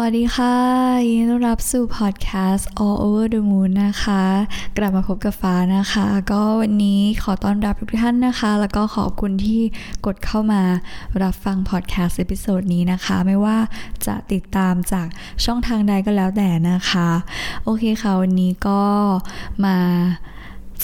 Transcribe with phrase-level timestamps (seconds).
[0.00, 0.56] สวัสดีค่ะ
[1.08, 4.24] ยินดีต้อนรับสู่พอดแคสต์ All Over the Moon นะคะ
[4.76, 9.62] กลับมาพบกับฟ้านะคะ ก็วันนี้ขอต้อนรับทุกท่านนะคะ แล้วก็ขอบคุณที่
[10.06, 10.62] กดเข้ามา
[11.22, 13.58] รับฟังพอดแคสต์ episode นี้นะคะ ไม่ว่า
[14.06, 15.06] จะติดตามจาก
[15.44, 17.08] ช่องทางใดก็แล้วแต่นะคะ
[17.64, 18.82] โอเคค่ะ วันนี้ก็
[19.64, 19.76] มา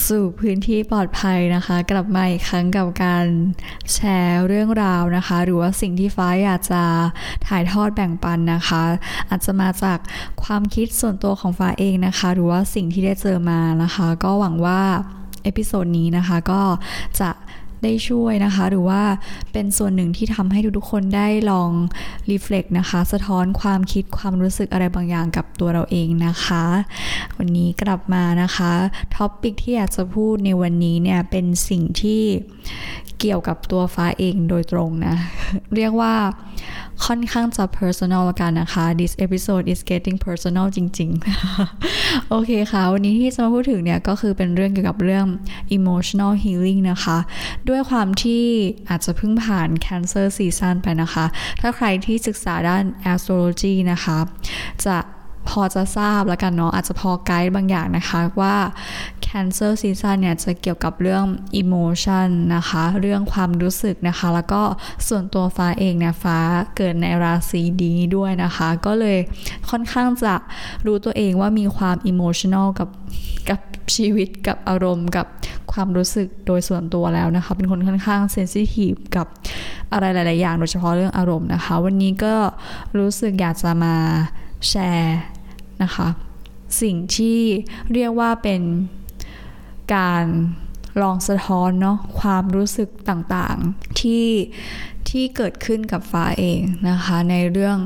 [0.07, 3.25] สู่พื้นที่ปลอดภัยนะคะ กลับมาอีกครั้งกับการ
[3.93, 6.83] แชร์เรื่องราวนะคะ หรือว่าสิ่งที่ฟ้าอยากจะ
[7.47, 8.83] ถ่ายทอดแบ่งปันนะคะ
[9.29, 9.97] อาจจะมาจาก
[10.43, 14.81] ความคิดส่วนตัวของฟ้าเองนะคะ หรือว่าสิ่งที่ได้เจอมานะคะ ก็หวังว่า
[15.43, 16.61] episode นี้นะคะก็
[17.19, 17.29] จะ
[17.83, 19.01] ได้ช่วยนะคะ หรือว่า
[19.53, 21.71] เป็นส่วนหนึ่งที่ทำให้ทุกๆคนได้ลอง
[22.29, 26.65] reflect นะคะ สะท้อนความคิดความรู้สึกอะไรบางอย่างกับตัวเราเองนะคะ
[27.37, 28.71] วันนี้กลับมานะคะ
[29.15, 32.21] topic ที่อยากจะพูดในวันนี้เนี่ยเป็นสิ่งที่
[33.19, 35.15] เกี่ยวกับตัวฟ้าเองโดยตรงนะ
[35.75, 36.13] เรียกว่า
[37.05, 41.09] ค่อนข้างจะ personal กันนะคะ this episode is getting personal จริง
[41.69, 45.25] ๆ โอเคค่ะ วันนี้ที่จะมาพูดถึงเนี่ย ก็คือเป็นเรื่องเกี่ยวกับเรื่อง
[45.77, 47.17] emotional healing นะคะ
[47.69, 48.43] ด้วยความที่
[48.89, 51.25] อาจจะเพิ่งผ่าน cancer season ไปนะคะ
[51.61, 54.17] ถ้าใครที่ศึกษาด้าน astrology นะคะ
[54.85, 54.97] จะ
[55.49, 58.55] พอจะทราบแล้วกันเนาะอาจจะพอไกด์บางอย่างนะคะว่า
[59.29, 61.25] Cancer Season เนี่ยจะเกี่ยวกับเรื่อง
[61.61, 64.61] emotion นะคะ เรื่องความรู้สึกนะคะ แล้วก็
[65.07, 66.39] ส่วนตัวฟ้าเองเนี่ยฟ้า
[66.75, 69.17] เกิดในราศีดีด้วยนะคะ ก็เลย
[69.69, 70.35] ค่อนข้างจะ
[70.85, 72.89] รู้ตัวเองว่ามีความ emotional กับ
[73.49, 73.59] กับ
[73.95, 75.25] ชีวิตกับอารมณ์กับ
[75.71, 79.27] ความรู้สึกโดยส่วนตัวแล้วนะคะ เป็นคนค่อนข้างเซนซิทีฟกับ
[79.93, 82.35] อะไรหลาย ๆ อย่างโดยเฉพาะเรื่องอารมณ์นะคะ วันนี้ก็
[82.97, 83.95] รู้สึกอยากจะมา
[84.69, 85.19] แชร์
[85.83, 86.07] นะคะ
[86.81, 87.39] สิ่งที่
[87.93, 88.61] เรียกว่าเป็น
[89.95, 90.23] การ
[91.01, 94.27] ลองสะท้อนเนาะความรู้สึกต่างๆ ที่
[95.09, 97.77] ที่เกิดขึ้นกับฟ้าเองนะคะ ในเรื่อง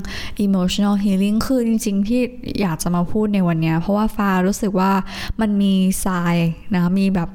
[0.45, 2.21] emotional healing คือจริงๆ ที่
[2.61, 4.91] อยากจะมาพูดในวันนี้ เพราะว่าฟ้ารู้สึกว่า
[5.41, 5.73] มันมี
[6.05, 6.35] ทราย
[6.75, 7.29] นะมีแบบ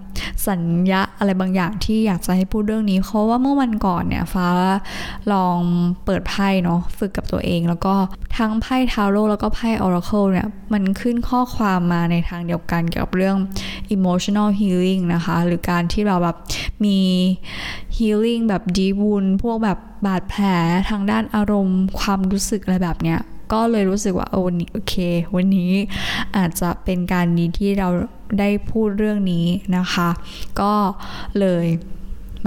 [0.49, 4.49] สัญญาอะไรบางอย่างที่อยากจะให้พูดเรื่องนี้ เพราะว่าเมื่อวันก่อนเนี่ยฟ้า
[5.33, 5.59] ลอง
[6.05, 7.95] เปิดไพ่เนาะฝึกกับตัวเอง แล้วก็
[8.37, 13.37] ทั้งไพ่ทาโร่แล้วก็ไพ่ออราเคิลเนี่ยมันขึ้นข้อความมาในทางเดียวกันเกี่ยวกับเรื่อง
[13.97, 16.37] emotional healing นะคะ หรือการที่เราแบบ
[16.85, 16.99] มี
[17.97, 20.45] healing แบบ deep wound พวกแบบบาดแผล
[20.91, 23.21] ทางด้านอารมณ์ความรู้สึกอะไรแบบเนี้ย
[23.53, 24.43] ก็เลยรู้สึกว่าโอ้
[24.73, 24.95] โอเค
[25.35, 25.73] วันนี้
[26.37, 27.89] อาจจะเป็นการดีที่เรา
[28.39, 30.09] ได้พูดเรื่องนี้นะคะ
[30.61, 30.73] ก็
[31.41, 31.67] เลย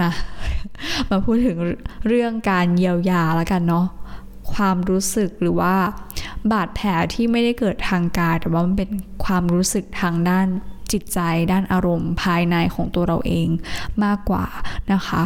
[0.00, 0.10] มา
[1.10, 1.56] มาพูดถึง
[2.08, 3.86] เรื่องการเยียวยาแล้วกันเนาะ
[4.52, 5.74] ความรู้สึกหรือว่า
[6.52, 8.90] บาดแผลที่ไม่ได้เกิดทางกายแต่ว่ามันเป็น
[9.24, 10.46] ความรู้สึกทางด้าน
[10.92, 11.20] จิตใจ
[11.52, 13.48] ด้านอารมณ์ภายในของตัวเราเอง
[14.04, 14.46] มากกว่า
[14.92, 15.22] นะคะ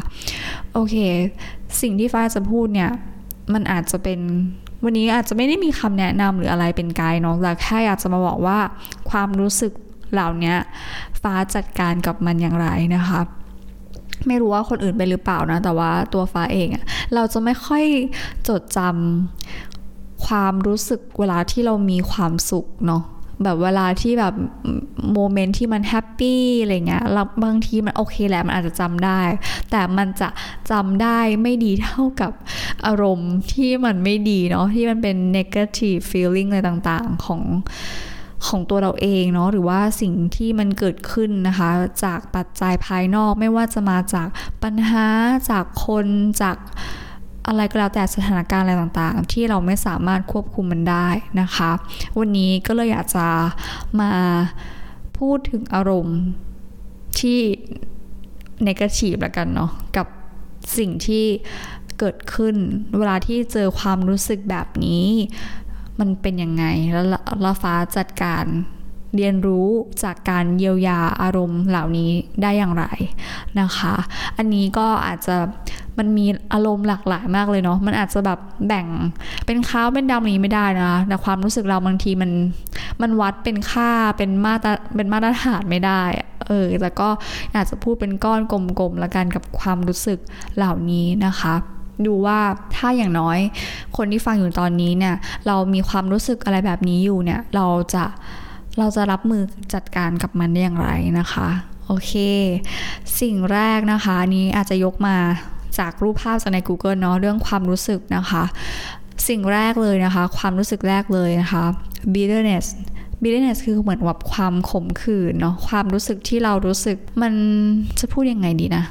[0.73, 0.97] โอเค
[1.81, 2.91] สิ่งที่ฟ้าจะพูดเนี่ย
[3.53, 4.21] มันอาจจะเป็น
[4.85, 8.59] วันนี้อาจจะไม่ได้มีคำแนะนำหรืออะไรเป็นไกด์เนาะแต่แค่อยากจะมาบอกว่า
[9.11, 9.73] ความรู้สึก
[10.13, 10.55] เหล่านี้
[11.23, 13.21] ฟ้าจัดการกับมันอย่างไรนะคะ
[14.27, 17.85] ไม่รู้ว่าคนอื่นเป็นหรือเปล่านะ แต่ว่าตัวฟ้าเองอะเราจะไม่ค่อย
[18.49, 23.03] จดจำความรู้สึกเวลาที่เรามีความสุขเนาะ
[23.43, 24.35] แบบเวลาที่แบบ
[25.13, 29.21] โมเมนต์ที่มันแฮปปี้อะไรเงี้ยเราบางทีมันโอเคแหละมันอาจจะจำได้
[29.71, 30.29] แต่มันจะ
[30.71, 32.33] จำได้ไม่ดีเท่ากับ
[32.87, 37.43] อารมณ์ที่มันไม่ดีเนาะที่มันเป็น negative feeling อะไรต่างๆของ
[38.47, 41.71] ของตัวเราเองเนาะหรือว่าสิ่งที่มันเกิดขึ้นนะคะ
[42.05, 44.29] จากปัจจัยภายนอกไม่ว่าจะมาจาก
[44.63, 45.07] ปัญหา
[45.51, 46.07] จากคน
[46.43, 46.57] จาก
[47.49, 51.09] อะไรก็แล้วแต่สถานการณ์อะไรต่างๆ ที่เราไม่สามารถควบคุมมันได้
[51.41, 51.71] นะคะ
[52.19, 53.27] วันนี้ก็เลยอยากจะ
[54.01, 54.12] มา
[55.19, 56.19] พูดถึงอารมณ์
[57.21, 57.41] ที่
[58.67, 60.07] นกาทีฟละกันเนาะกับ
[60.79, 61.25] สิ่งที่
[61.99, 62.57] เกิดขึ้น
[62.99, 65.07] เวลาที่เจอความรู้สึกแบบนี้
[66.01, 67.07] มันเป็นยังไง แล้ว
[67.45, 68.45] ลาฟ้าจัดการ
[69.17, 69.69] เรียนรู้
[70.03, 72.11] จากการเยียวยาอารมณ์เหล่านี้
[72.43, 72.84] ได้อย่างไร
[73.61, 73.95] นะคะ
[74.37, 75.37] อันนี้ก็อาจจะ
[75.99, 78.87] มันมีอารมณ์หลากหลายมากเลยเนาะมันอาจจะแบบแบ่ง
[79.47, 82.31] เป็นขาวเป็นดำนี้ไม่ได้นะแต่ความรู้สึกเราบางทีมัน
[83.03, 86.03] มันวัดเป็นค่าเป็นมาตรเป็นมาตรฐานไม่ได้
[86.47, 87.09] เออแต่ก็
[87.54, 90.19] อาจจะพูดเป็นก้อนกลมๆละกันกับความรู้สึก
[90.57, 91.54] เหล่านี้นะคะ
[92.07, 92.39] ดูว่า
[92.77, 93.39] ถ้าอย่างน้อย
[93.97, 95.15] คนที่ฟังอยู่ตอนนี้เนี่ย
[95.47, 98.04] เรามีความรู้สึกอะไรแบบนี้อยู่เนี่ย เราจะ
[98.78, 99.43] เราจะรับมือ
[99.75, 100.89] จัดการกับมันได้อย่างไร
[101.21, 101.48] นะคะ
[101.87, 102.13] โอเค
[103.21, 105.16] สิ่งแรกนะคะนี้อาจจะยกมา
[105.78, 108.45] จากรูปภาพจากใน Google เนาะเรื่องความรู้สึกนะคะ
[109.28, 111.65] สิ่งแรกเลยนะคะ ความรู้สึกแรกเลยนะคะ
[112.15, 112.66] bitterness
[113.22, 117.33] bitterness คือเหมือนแบบความขมขื่นเนาะความรู้สึกที่เรารู้สึกมัน
[118.01, 118.84] จะพูดยังไงดีนะ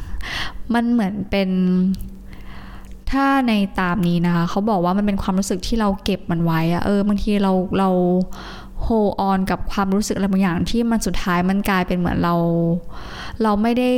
[0.74, 1.50] มันเหมือนเป็น
[3.12, 7.90] ถ้าในตามนี้นะคะ เขาบอกว่ามันเป็นความรู้สึกที่เราเก็บมันไว้อะเออบางทีเราเรา
[8.82, 8.88] โฮ
[9.20, 12.36] ออนกับความรู้สึกอะไรบางอย่างที่มันสุดท้ายมันกลายเป็นเหมือนเรา
[13.44, 13.92] เราไม่ได้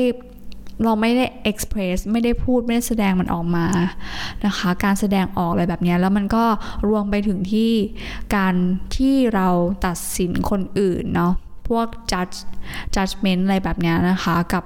[0.83, 3.65] เราไม่ได้ express ไม่ได้พูดไม่ได้แสดงมันออกมา
[4.45, 6.45] นะคะ การแสดงออกอะไรแบบนี้แล้วมันก็
[6.89, 7.71] รวมไปถึงที่
[8.35, 8.55] การ
[8.95, 9.47] ที่เรา
[9.85, 11.33] ตัดสินคนอื่นเนาะ
[11.67, 12.37] พวก judge
[12.95, 14.63] judgment อะไรแบบนี้นะคะกับ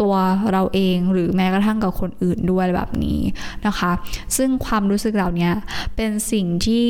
[0.00, 0.14] ตัว
[0.52, 3.20] เราเองหรือแม้กระทั่งกับคนอื่นด้วยแบบนี้
[3.66, 3.92] นะคะ
[4.36, 5.50] ซึ่งความรู้สึกเหล่านี้
[5.96, 6.86] เป็นสิ่งที่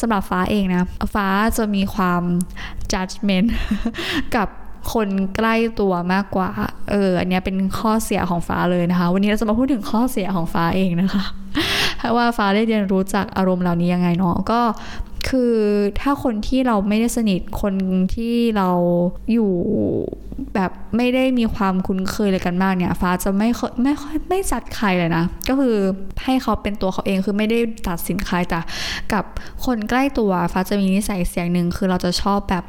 [0.00, 0.84] สำหรับฟ้าเองนะ
[1.14, 2.22] ฟ้าจะมีความ
[2.92, 3.48] judgment
[4.36, 4.48] กับ
[4.92, 6.50] คนใกล้ตัวมากกว่า
[6.90, 11.24] เออ อันนี้เป็นข้อเสียของฟ้าเลยนะคะ วันนี้เราจะมาพูดถึงข้อเสียของฟ้าเองนะคะ
[11.98, 14.60] เพราะว่าฟ้าได้เรียนรู้จากอารมณ์เหล่านี้ยังไงเนาะ ก็
[15.28, 15.54] คือ
[16.00, 17.74] ถ้าคนที่เราไม่ได้สนิท คน
[18.14, 18.70] ที่เรา
[19.32, 19.52] อยู่
[20.54, 23.48] แบบไม่ได้มีความคุ้นเคยเลยกันมากเนี่ย ฟ้าจะไม่
[23.82, 25.76] ไม่ค่อยไม่จัดใครเลยนะ ก็คือ
[26.24, 27.58] ให้เขาเป็นตัวเขาเองคือไม่ได้
[27.88, 28.60] ตัดสินใครแต่
[29.12, 29.24] กับ
[29.64, 32.64] คนใกล้ตัวฟ้าจะมีนิสัยเสียงหนึ่งคือเราจะชอบแบบ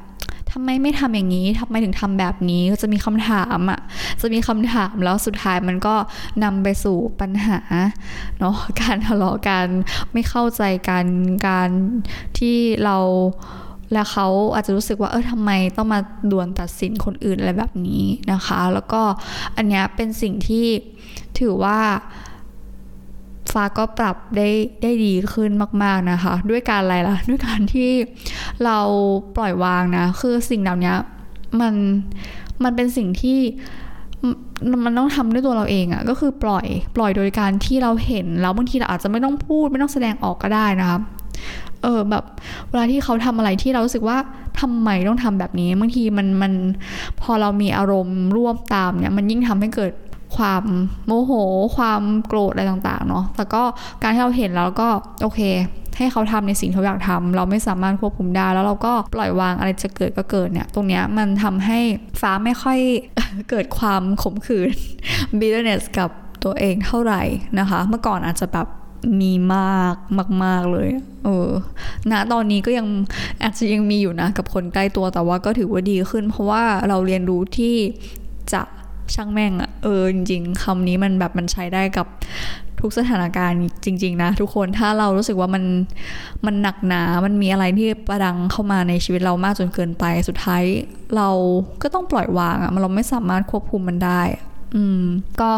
[0.58, 3.80] ทำไมไม่ทำอย่างนี้ทำไมถึงทำแบบนี้ก็จะมีคำถามอะ
[4.22, 5.96] จะมีคำถามแล้วสุดท้ายมันก็
[6.44, 7.60] นำไปสู่ปัญหา
[8.40, 9.68] เนาะการทะเลาะกัน
[10.14, 11.06] ไม่เข้าใจกัน
[11.48, 11.70] การ
[12.38, 12.98] ที่เรา
[13.94, 16.00] และเขาอาจจะรู้สึกว่าเออทำไมต้องมา
[16.32, 19.02] ด่วลตัดสินคนอื่นอะไรแบบนี้นะคะ แล้วก็
[19.56, 20.68] อันนี้เป็นสิ่งที่
[21.40, 21.80] ถือว่า
[23.54, 24.50] ฟ้าก็ปรับได้
[24.82, 25.52] ได้ดีขึ้น
[25.84, 27.92] มาก ๆนะคะ ด้วยการอะไรล่ะ ด้วยการที่
[28.66, 28.80] เรา
[29.38, 30.94] ปล่อยวางนะ คือสิ่งเหล่านี้
[31.60, 31.74] มัน
[32.64, 33.40] มันเป็นสิ่งที่
[34.86, 36.66] มันต้องทำด้วยตัวเราเองอะ่ะก็คือปล่อย
[36.96, 41.00] ปล่อยโดยการที่เราเห็นแล้วบางทีเราอาจจะไม่ต้องพูดไม่ต้องแสดงออกก็ได้นะคะ
[41.82, 42.24] เออแบบ
[42.70, 44.18] เวลาที่เขาทำอะไรที่เรารู้สึกว่า
[44.62, 46.54] ทำไมต้องทำแบบนี้บางทีมันมัน
[47.22, 49.92] พอเรามีอารมณ์ร่วมตามเนี่ยมันยิ่งทำให้เกิด
[50.38, 50.64] ความ
[51.06, 51.32] โมโห
[51.76, 53.64] ความโกรธอะไรต่างๆเนาะแต่ก็
[54.02, 54.88] การที่เราเห็นแล้วก็
[55.22, 55.40] โอเค
[55.98, 61.80] ให้เขาทำในสิ่งที่เขาอยากทำเราไม่สามารถควบคุมได้ แล้วเราก็ปล่อยวางอะไรจะเกิดก็เกิดเนี่ย ตรงเนี้ยมันทำให้
[62.22, 62.80] ฟ้าไม่ค่อย
[63.50, 64.72] เกิดความขมขื่น
[65.40, 66.10] bitterness กับ
[66.44, 67.22] ตัวเองเท่าไหร่
[67.60, 68.68] นะคะ เมื่อก่อนอาจจะแบบ
[69.22, 69.96] มีมาก
[70.44, 70.90] มาก ๆ เลย
[71.26, 71.50] เออ
[72.12, 72.88] ณตอนนี้ก็ยัง
[73.44, 77.76] อาจจะยังมีอยู่นะ กับคนใกล้ตัวแต่ว่าก็ถือว่าดีขึ้น เพราะว่าเราเรียนรู้ที่
[78.54, 78.62] จะ
[79.16, 82.08] ช่างแม่งอะเออจริงๆคำนี้มันแบบมันใช้ได้กับ
[82.82, 85.64] ทุกสถานการณ์จริง ๆ นะ ทุกคนถ้าเรารู้สึกว่ามัน
[86.46, 90.64] มันหนักหนา มันมีอะไรที่ประดังเข้ามาในชีวิตเรามากจนเกินไปสุดท้าย
[91.16, 91.30] เรา
[91.82, 94.22] ก็ต้องปล่อยวางอะเราไม่สามารถควบคุมมันได้
[94.76, 95.04] อืม
[95.42, 95.52] ก็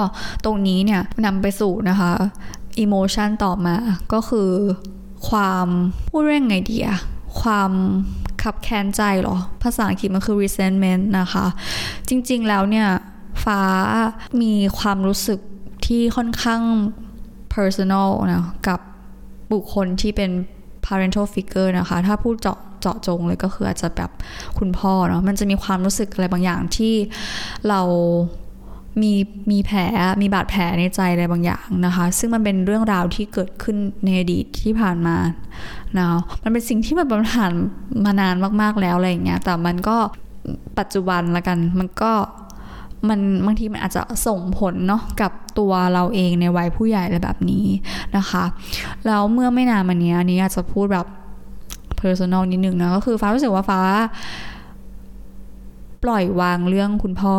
[0.45, 2.11] ตรงนี้เนี่ยนำไปสู่นะคะ
[2.79, 3.75] อิโมชันต่อมา
[4.13, 4.49] ก็คือ
[5.29, 5.67] ความ
[6.09, 6.99] พูดเรื่องไงดีอะ
[7.41, 7.71] ความ
[8.43, 11.45] ขับแค้นใจหรอ ภาษาอังกฤษมันคือ resentment นะคะ
[12.09, 12.87] จริงๆแล้วเนี่ย
[13.43, 13.61] ฟ้า
[14.41, 15.39] มีความรู้สึก
[15.85, 16.61] ที่ค่อนข้าง
[17.57, 18.79] personal นะกับ
[19.53, 20.31] บุคคลที่เป็น
[20.85, 24.11] parental figure นะคะ ถ้าพูดเจาะเจาะจงเลยก็คืออาจจะแบบ
[24.59, 26.93] คุณพ่อเนาะมันจะมีความรู้สึกอะไรบางอย่างที่
[27.69, 27.81] เรา
[29.01, 29.13] มี
[29.51, 29.79] มีแผล
[30.21, 35.17] มีบาดแผลในใจอะไรบางอย่างนะคะ ซึ่งมันเป็นเรื่องราวที่เกิดขึ้นในอดีตที่ผ่านมา
[35.95, 37.51] เนาะมันเป็นสิ่งที่มันผ่าน
[38.05, 39.97] มานานมากๆแล้วอะไรอย่างเงี้ยแต่มันก็
[40.79, 42.11] ปัจจุบันละกันมันก็
[43.09, 47.65] มันบางทีมันอาจจะส่งผลเนาะกับตัวเราเองในวัยผู้ใหญ่อะไรแบบนี้
[48.17, 48.43] นะคะ
[49.05, 51.07] แล้วเมื่อไม่นานมานี้อันนี้อาจจะพูดแบบ
[51.99, 53.81] personal นิดนึงนะก็คือฟ้ารู้สึกว่าฟ้า
[56.03, 57.35] ปล่อยวางเรื่องคุณพ่อ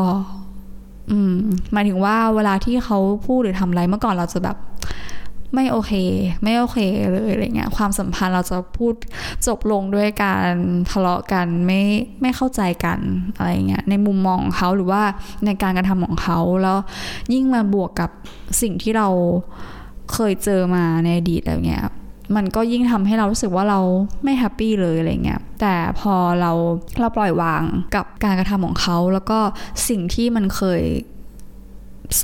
[1.11, 1.33] อืม
[1.73, 4.57] หมายถึงว่าเวลาที่เขาพูดหรือทำอะไรเมื่อก่อนเราจะแบบ
[5.55, 5.93] ไม่โอเค
[6.43, 6.79] ไม่โอเค
[7.11, 8.95] เลยอะไรเงี้ยความสัมพันธ์เราจะพูด
[9.47, 10.53] จบลงด้วยการ
[10.91, 11.81] ทะเลาะกันไม่
[12.23, 12.99] ไม่เข้าใจกัน
[13.37, 15.03] อะไรเงี้ยในมุมมองของเขาหรือว่า
[15.45, 16.79] ในการกระทำของเขาแล้ว
[17.35, 18.11] ยิ่งมาบวกกับ
[18.63, 19.09] สิ่งที่เรา
[20.13, 21.85] เคยเจอมาในอดีตอะไรเงี้ย
[22.37, 23.81] มันก็ยิ่งทำให้เรารู้สึกว่าเรา
[24.25, 26.53] ไม่แฮปปี้เลยอะไรเงี้ย แต่พอเรา
[27.01, 27.63] เราปล่อยวาง
[27.95, 29.39] กับการกระทำของเขา แล้วก็
[29.89, 30.83] สิ่งที่มันเคย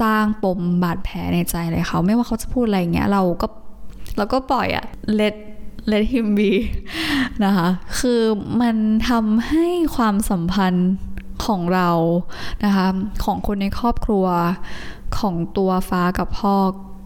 [0.01, 3.47] สร้างปมบาดแผลในใจเลยเขาไม่ว่าเขาจะพูดอะไรเงี้ยเราก็
[4.17, 4.87] เราก็ปล่อยอะ
[5.21, 5.35] let
[5.91, 6.53] let him be
[7.45, 8.23] นะคะ คือ
[8.61, 8.77] มัน
[9.09, 10.93] ทำให้ความสัมพันธ์
[11.47, 11.91] ของเรา
[12.65, 12.87] นะคะ
[13.25, 14.27] ของคนในครอบครัว
[15.19, 16.55] ของตัวฟ้ากับพ่อ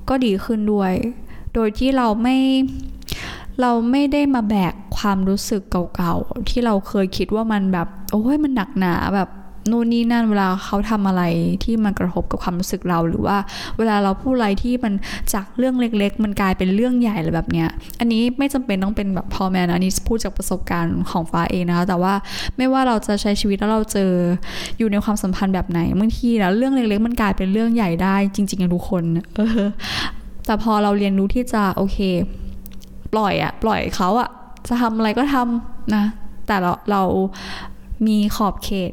[0.08, 0.92] ก็ดีขึ้นด้วย
[1.54, 2.36] โดยที่เราไม่
[3.60, 9.28] เราไม่ได้มาแบกความรู้สึกเก่าๆ ที่เราเคยคิดว่ามันแบบ โอ้ยมันหนักหนาแบบ
[9.70, 11.22] นู่นนี่นั่นเวลาเขาทำอะไร
[11.64, 13.36] ที่มันกระทบกับความรู้สึกเราหรือว่า
[13.78, 14.92] เวลาเราพูดอะไรที่มัน
[15.34, 17.68] จากเรื่องเล็ก ๆ มันกลายเป็นเรื่องใหญ่อะไรแบบเนี้ย
[18.00, 22.14] อันนี้ไม่จำเป็นต้องเป็นแบบพ่อแม่นะนี่พูดจากประสบการณ์ของฟ้าเองนะคะแต่ว่า
[22.56, 24.10] ไม่ว่าเราจะใช้ชีวิตแล้วเราเจอ
[24.78, 29.02] อยู่ในความสัมพันธ์แบบไหนบางทีแล้วเรื่องเล็ก ๆ มันกลายเป็นเรื่องใหญ่ได้จริงๆนะทุกคน
[29.36, 29.68] เออ
[30.46, 31.98] แต่พอเราเรียนรู้ที่จะโอเค
[33.12, 34.28] ปล่อยอะปล่อยเขาอะ
[34.68, 36.04] จะทำอะไรก็ทำนะ
[36.46, 37.02] แต่เราเรา
[38.06, 38.92] มีขอบเขต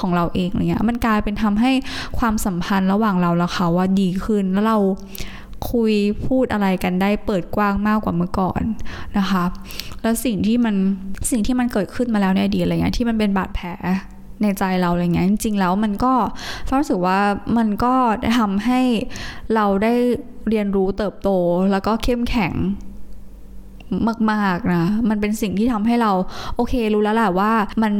[0.00, 1.72] ของเราเองอะไรเงี้ยมันกลายเป็นทำให้
[2.18, 4.78] ความสัมพันธ์ระหว่างเราและเขาว่าดีขึ้นแล้วเรา
[5.70, 5.94] คุย
[6.26, 8.62] พูดอะไรกันได้เปิดกว้างมากกว่าเมื่อก่อน
[9.18, 9.44] นะคะ
[10.02, 10.74] แล้วสิ่งที่มัน
[11.30, 13.68] สิ่งที่มันเกิดขึ้นมาแล้วในอดีตอะไรเงี้ยที่มันเป็นบาดแผล
[14.42, 16.12] ในใจเราอะไรเงี้ยจริงๆแล้วมันก็
[16.68, 17.20] ฟ้ารู้สึกว่า
[17.56, 17.94] มันก็
[18.38, 18.80] ทำให้
[19.54, 19.94] เราได้
[20.48, 21.28] เรียนรู้เติบโต
[21.70, 22.54] แล้วก็เข้มแข็ง
[24.32, 26.12] มากๆนะมันเป็นสิ่งที่ทำให้เรา
[26.56, 27.92] โอเครู้แล้วแหละว่ามัน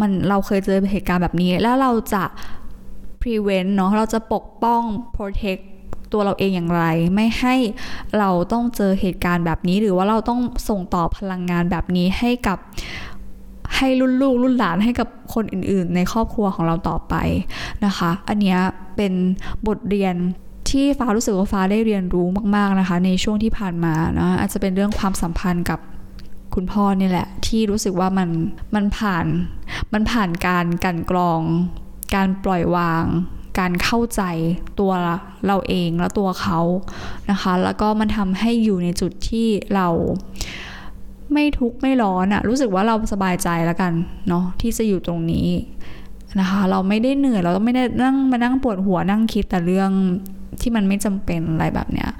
[0.00, 2.24] มันเราเคยเจอเหตุการณ์แบบนี้ แล้วเราจะ
[3.20, 4.82] prevent เนาะเราจะปกป้อง
[5.16, 5.62] protect
[6.12, 7.54] ตัวเราเองอย่างไร ไม่ให้
[8.18, 12.58] เราต้องเจอเหตุการณ์แบบนี้ หรือว่าเราต้องส่งต่อพลังงานแบบนี้ให้กับ
[13.76, 17.14] ให้รุ่นลูกรุ่นหลานให้กับคนอื่น ๆ ในครอบครัวของเราต่อไป
[17.84, 18.56] นะคะ อันนี้
[18.96, 19.12] เป็น
[19.66, 20.14] บทเรียน
[20.70, 25.80] ที่ฟ้ารู้สึกว่าฟ้าได้เรียนรู้มาก ๆนะคะ ในช่วงที่ผ่านมานะอาจจะเป็นเรื่องความสัมพันธ์กับ
[26.54, 28.28] คุณพ่อนี่แหละ ที่รู้สึกว่ามัน
[28.74, 29.26] มันผ่าน
[29.92, 31.40] มันผ่านการกันกรอง
[32.14, 33.04] การปล่อยวาง
[33.58, 34.22] การเข้าใจ
[34.80, 34.92] ตัว
[35.46, 36.60] เราเองและตัวเขา
[37.30, 39.88] นะคะ แล้วก็มันทำให้อยู่ในจุดที่เรา
[41.32, 43.92] ไม่ทุกข์ไม่ร้อนอะรู้สึกว่าเราสบายใจแล้วกัน
[44.28, 45.48] เนาะที่จะอยู่ตรงนี้
[46.40, 49.90] นะคะ เราไม่ได้เหนื่อยเราไม่ได้นั่งมานั่งปวดหัวนั่งคิดแต่เรื่อง
[50.60, 52.10] ที่มันไม่จำเป็นอะไรแบบเนี้ย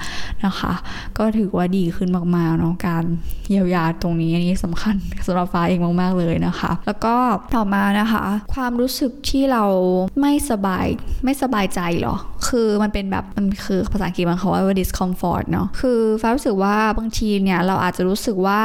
[0.45, 0.73] นะคะ
[1.19, 3.05] ก็ถือว่าดีขึ้นมากๆเนาะการ
[3.51, 4.97] เยียวยาตรงนี้อันนี้สำคัญ
[5.27, 7.15] สำหรับฟ้าเองมากๆเลยนะคะ แล้วก็
[7.55, 9.65] ต่อมานะคะ ความรู้สึกที่เรา
[10.21, 10.87] ไม่สบาย
[11.25, 12.17] ไม่สบายใจหรอ
[12.49, 18.61] คือมันเป็นแบบมันคือภาษาอังกฤษมันเขาว่า discomfort เนาะคือฟ้ารู้สึกว่าบางทีเนี่ยเราอาจจะรู้สึกว่า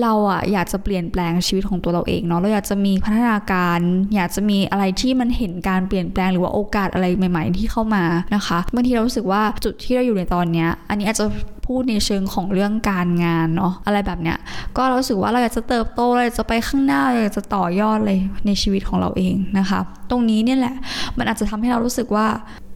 [0.00, 3.80] เราอะอยากจะเปลี่ยนแปลงชีวิตของตัวเราเองเนาะเราอยากจะมีพัฒนาการ
[4.14, 8.04] อยากจะมีอะไรที่มันเห็นการเปลี่ยนแปลงหรือว่าโอกาสอะไรใหม่ ๆ ที่เข้ามา
[8.34, 11.26] นะคะบางทีเรารู้สึกว่าจุดที่เราอยู่ในตอนเนี้ยอันนี้อาจจะ
[11.66, 14.38] พูดในเชิงของเรื่องการงานเนาะอะไรแบบเนี้ย
[14.76, 20.74] ก็เราสึกว่าเราอยากจะเติบโตเราอยากจะไปข้างหน้าเราอยากจะต่อยอดเลยในชีวิตของเราเองนะคะ ตรงนี้เนี่ยแหละ
[21.18, 22.26] มันอาจจะทำให้เรารู้สึกว่า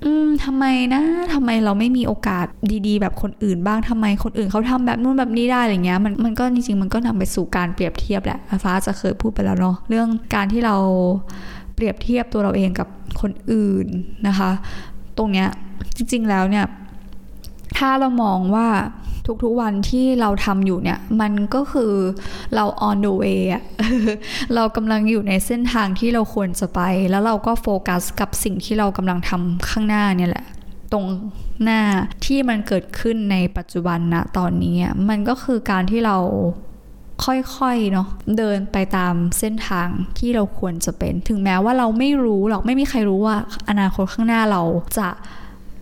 [0.05, 0.65] อืมทำไม
[0.95, 1.03] นะ
[1.35, 2.47] ทำไมเราไม่มีโอกาส
[2.87, 10.77] ดีๆ แบบคนอื่นบ้างทำไมคนอื่นเขาทำแบบนู่นแบบนี้ได้อะไรเงี้ยมันมันก็จริงๆมันก็นำไปสู่การเปรียบเทียบแหละฟ้าจะเคยพูดไปแล้วเนาะเรื่องการที่เรา
[11.75, 12.89] เปรียบเทียบตัวเราเองกับ
[13.21, 13.87] คนอื่น
[14.29, 14.51] นะคะ
[15.19, 15.49] ตรงเนี้ย
[15.97, 16.67] จริงๆแล้วเนี่ย
[17.77, 18.67] ถ้าเรามองว่า
[19.43, 21.93] ทุกๆวันที่เราทำอยู่เนี่ย มันก็คือ
[22.55, 23.63] เรา on the way อะ
[24.55, 26.81] เรากำลังอยู่ในเส้นทางที่เราควรจะไป
[27.11, 30.45] แล้วเราก็โฟกัสกับสิ่งที่เรากำลังทำข้างหน้าเนี่ยแหละ
[30.93, 31.07] ตรง
[31.63, 31.81] หน้า
[32.25, 34.77] ที่มันเกิดขึ้นในปัจจุบันนะตอนนี้
[35.09, 36.19] มันก็คือการที่เรา
[37.25, 38.09] ค่อยๆ เนาะ
[38.39, 43.37] เดินไปตามเส้นทางที่เราควรจะเป็น ถึงแม้ว่าเราไม่รู้หรอกไม่มีใครรู้ว่า
[43.69, 44.63] อนาคตข้างหน้าเรา
[44.99, 45.09] จะ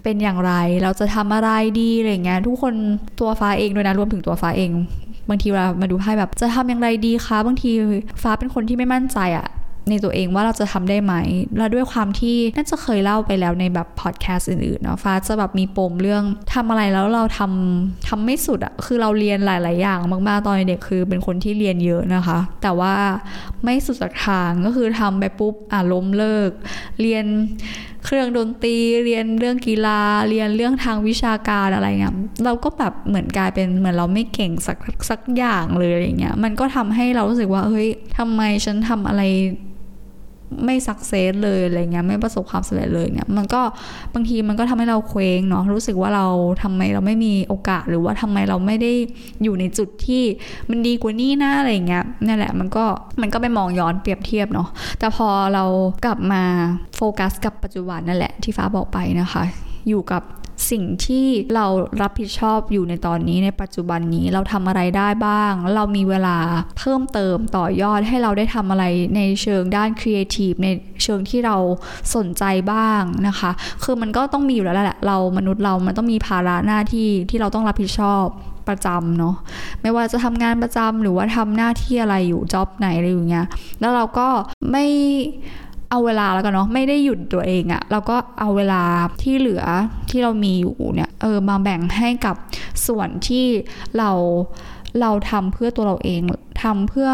[0.07, 2.75] เป็นอย่างไร เราจะทำอะไรดีอะไรเงี้ยทุกคน
[3.21, 4.71] ตัวฟ้าเองด้วยนะรวมถึงตัวฟ้าเอง
[5.29, 7.71] บางทีเรามาดูไพ่แบบจะทำอย่างไรดีคะบางที
[8.23, 9.47] ฟ้าเป็นคนที่ไม่มั่นใจอะ
[9.91, 11.15] ในตัวเองว่าเราจะทำได้ไหม
[11.59, 16.23] แล้วด้วยความที่น่าจะเคยเล่าไปแล้วในแบบพอดแคสต์อื่นๆเนาะฟ้าจะแบบมีปมเรื่อง
[16.55, 19.99] ทำอะไรแล้วเราทำทำไม่สุดอะคือเราเรียนหลาย ๆ อย่าง
[20.29, 22.95] มากๆตอนเด็กคือเป็นคนที่เรียนเยอะนะคะ แต่ว่า
[23.65, 26.51] ไม่สุดสักทางก็คือทำไปปุ๊บอะล้มเลิก
[27.01, 27.25] เรียน
[28.07, 34.79] เครื่องดนตรีเรียนเรื่องกีฬาเรียนเรื่องทางวิชาการอะไรเงี้ยเราก็แบบเหมือนกลายเป็นเหมือนเราไม่เก่งสัก
[35.11, 39.23] สักอย่างเลยอะไรเงี้ยมันก็ทำให้เรารู้สึกว่าเฮ้ยทำไมฉันทำอะไร
[40.65, 43.62] ไม่สักเซสเลยอะไรเงี้ยไม่ประสบความสำเร็จเลยเนี่ยมันก็
[44.15, 46.26] บางทีมันก็ทำให้เราเคว้งเนาะรู้สึกว่าเรา
[46.62, 48.93] ทำไมเราไม่มีโอกาสหรือว่าทำไมเราไม่ได้
[49.43, 50.23] อยู่ในจุดที่
[50.71, 52.85] มันดีกว่านี้นะอะไรเงี้ยนั่นแหละมันก็
[53.21, 55.65] มันก็ไปมองย้อนเปรียบเทียบเนาะแต่พอเรา
[56.05, 56.43] กลับมา
[56.97, 59.43] โฟกัสกับปัจจุบันนั่นแหละที่ฟ้าบอกไปนะคะ
[59.88, 60.23] อยู่กับ
[60.71, 61.67] สิ่งที่เรา
[62.03, 66.37] รับผิดชอบอยู่ในตอนนี้ในปัจจุบันนี้เราทำอะไรได้บ้าง เรามีเวลา
[66.79, 68.85] เพิ่มเติมต่อยอดให้เราได้ทำอะไร
[69.17, 70.69] ในเชิงด้านครีเอทีฟใน
[71.03, 71.57] เชิงที่เรา
[72.15, 73.51] สนใจบ้างนะคะ
[73.83, 78.25] คือมันก็ต้องมีอยู่แล้วแหละเรามนุษย์เรามันต้องมีภาระหน้าที่ที่เราต้องรับผิดชอบ
[78.69, 79.35] ประจำเนาะ
[79.83, 83.47] ไม่ว่าจะทำงานประจำหรือว่าทำหน้าที่อะไรอยู่จ็อบไหนอะไรอย่างเงี้ย
[83.81, 84.29] แล้วเราก็
[84.71, 84.85] ไม่
[85.90, 88.83] เอาเวลาแล้วกันเนาะไม่ได้หยุดตัวเองอะเราก็เอาเวลา
[89.23, 89.64] ที่เหลือ
[90.11, 92.37] ที่เรามีอยู่เนี่ยเออมาแบ่งให้กับ
[92.87, 93.47] ส่วนที่
[93.99, 94.11] เรา
[95.00, 96.21] เราทำเพื่อตัวเราเอง
[96.62, 97.11] ทำเพื่อ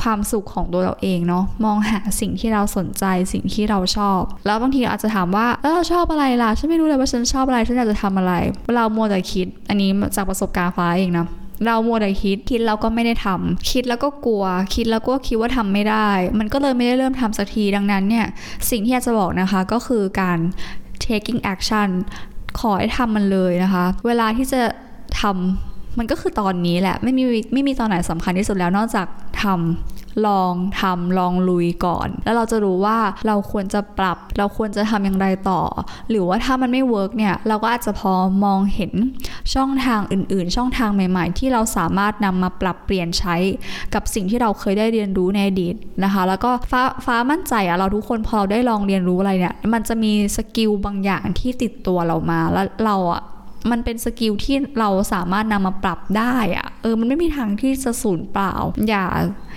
[0.00, 8.32] ความสุขของตัวเราเองเนาะมองหาสิ่งที่เราสนใจสิ่งที่เราชอบ แล้วบางทีอาจจะถามว่าเออชอบอะไรล่ะฉันไม่รู้เลยว่าฉันชอบอะไรฉันอยากจะทำอะไร
[8.76, 11.26] เราโมแต่คิด อันนี้จากประสบการณ์ฟ้าเองนะ
[11.64, 14.44] เราโมแต่คิดคิดแล้วก็ไม่ได้ทำคิดแล้วก็กลัว
[14.74, 16.08] คิดแล้วก็คิดว่าทำไม่ได้
[16.38, 18.26] มันก็เลยไม่ได้เริ่มทำสักทีดังนั้นเนี่ย
[18.70, 20.38] สิ่งที่อยากจะบอกนะคะก็คือการ
[21.06, 21.88] taking action
[22.60, 24.60] ขอให้ทำมันเลยนะคะ เวลาที่จะ
[25.20, 29.06] ทำมันก็คือตอนนี้แหละ ไม่มีไม่มีตอนไหนสำคัญที่สุดแล้วนอกจาก
[29.42, 35.60] ทำ ลองทำลองลุยก่อน แล้วเราจะรู้ว่าเราควรจะปรับ เราควรจะทำอย่างไรต่อ
[36.10, 38.12] หรือว่าถ้ามันไม่ work เนี่ย เราก็อาจจะพอ
[38.44, 38.92] มองเห็น
[39.54, 43.36] ช่องทางอื่น ๆ ช่องทางใหม่ ๆ ที่เราสามารถนำมาปรับเปลี่ยนใช้
[43.94, 53.22] กับสิ่งที่เราเคยได้เรียนรู้ในอดีตนะคะ แล้วก็ฟ้าฟ้ามั่นใจอะเราทุกคนพอเราได้ลองเรียนรู้อะไรเนี่ย มันจะมี skill บางอย่างที่ติดตัวเรามาแล้วเราอะ
[53.70, 58.52] มันเป็นสกิลที่เราสามารถนำมาปรับได้อะเออ มันไม่มีทางที่จะสูญเปล่า
[58.88, 59.04] อย่า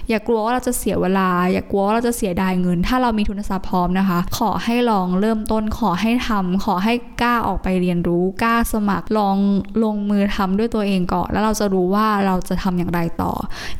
[0.09, 9.37] อย่ากลัวว่าเราจะเสียเวลา อย่ากลัวว่าเราจะเสียดายเงิน ถ้าเรามีทุนทรัพย์พร้อมนะคะ ขอให้ลองเริ่มต้นขอให้ทำขอให้กล้าออกไปเรียนรู้กล้าสมัครลอง
[9.83, 13.33] ลงมือทำด้วยตัวเองก่อนแล้วเราจะรู้ว่าเราจะทำอย่างไรต่อ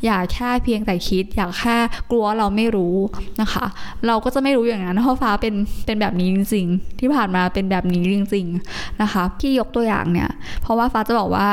[0.04, 1.76] อย่าแค่เพียงแต่คิด อย่าแค่
[2.10, 2.96] กลัวเราไม่รู้
[3.40, 3.66] นะคะ
[4.06, 5.54] เราก็จะไม่รู้อย่างนั้นเพราะฟ้าเป็น
[5.86, 10.30] เป็นแบบนี้จริง ๆ ที่ผ่านมาเป็นแบบนี้จริง ๆนะคะที่ยกตัวอย่างเนี่ย
[10.62, 11.48] เพราะว่าฟ้าจะบอกว่า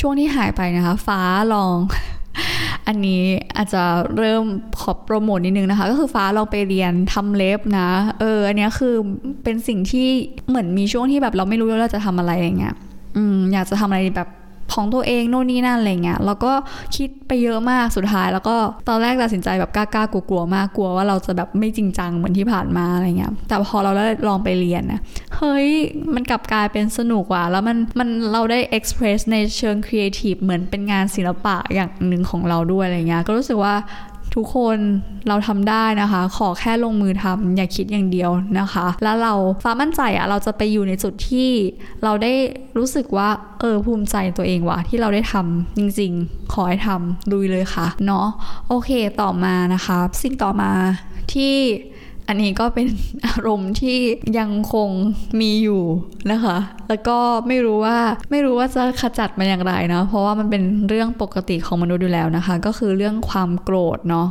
[0.00, 1.20] ช่วงที่หายไปนะคะ ฟ้า
[1.54, 1.76] ลอง
[2.86, 3.22] อันนี้
[3.56, 3.82] อาจจะ
[4.16, 4.44] เริ่ม
[4.80, 7.88] ขอโปรโมทนิดนึงนะคะ ก็คือฟ้าลองไปเรียนทำเล็บนะ
[8.20, 8.94] เออ อันนี้คือ
[9.44, 10.06] เป็นสิ่งที่
[10.48, 12.74] เหมือนมีช่วงที่แบบเราไม่รู้ว่าเราจะทำอะไรอย่างเงี้ย
[13.16, 14.28] อืม อยากจะทำอะไรแบบ
[14.72, 16.52] ของตัวเองโน่นนี่นั่นอะไรเงี้ยแล้วก็
[16.96, 18.56] คิดไปเยอะมากสุดท้าย แล้วก็
[18.88, 25.00] ตอนแรกตัดสินใจแบบกล้าๆกลัวๆมากกลัวว่าเราจะแบบไม่จริงจังเหมือนที่ผ่านมาอะไรเงี้ยแต่พอเราได้ลองไปเรียนนะ
[25.36, 25.68] เฮ้ย
[26.14, 33.74] มันกลับกลายเป็นสนุกว่ะแล้วมันมันเราได้ express ในเชิงครีเอทีฟเหมือนเป็นงานศิลปะอย่างหนึ่งของเราด้วยอะไรเงี้ยก็รู้สึกว่า
[34.34, 34.78] ทุกคน
[35.28, 41.50] เราทำได้นะคะ ขอแค่ลงมือทำอย่าคิดอย่างเดียวนะคะ แล้วเราฟ้ามั่นใจอะเราจะไปอยู่ในจุดที่
[42.04, 42.32] เราได้
[42.78, 43.28] รู้สึกว่า
[43.60, 48.26] เออภูมิใจตัวเองว่ะที่เราได้ทำจริง ๆ ขอให้ทำลุยเลยค่ะเนาะ
[48.68, 50.70] โอเคต่อมานะคะ สิ่งต่อมา
[51.32, 51.54] ที่
[52.28, 52.86] อันนี้ก็เป็น
[53.26, 53.98] อารมณ์ที่
[54.38, 54.90] ยังคง
[55.40, 55.82] มีอยู่
[56.32, 56.56] นะคะ
[56.88, 57.98] แล้วก็ไม่รู้ว่า
[58.30, 64.28] ไม่รู้ว่าจะขจัดมันอย่างไรเนาะเพราะว่ามันเป็นเรื่องปกติของมนุษย์อยู่แล้วนะคะ ก็คือเรื่องความโกรธเนาะ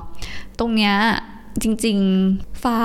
[0.60, 0.96] ตรงเนี้ย
[1.64, 1.98] จริง
[2.30, 2.78] ๆ ฟ้า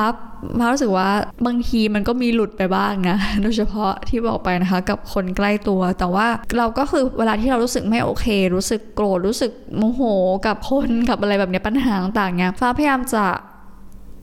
[0.58, 1.10] ฟ้ารู้สึกว่า
[1.46, 10.00] บางทีมันก็มีหลุดไปบ้างนะ โดยเฉพาะที่บอกไปนะคะ กับคนใกล้ตัว แต่ว่าเราก็คือเวลาที่เรารู้สึกไม่โอเค รู้สึกโกรธ รู้สึกโมโห
[10.46, 13.24] กับคน กับอะไรแบบนี้ปัญหาต่างๆเนี่ยฟ้าพยายามจะ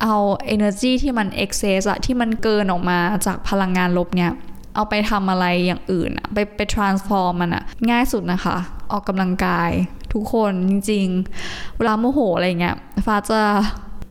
[0.02, 0.16] เอา
[0.56, 4.32] energy ที่มัน excess อะที่มันเกินออกมาจากพลังงานลบเนี่ย
[4.76, 8.58] เอาไปทำอะไรอย่างอื่นอะไปไป transform มันอะง่ายสุดนะคะ
[8.92, 9.72] ออกกำลังกาย
[10.14, 13.42] ทุกคนจริงๆ เวลาโมโหอะไรเงี้ยฟ้าจะ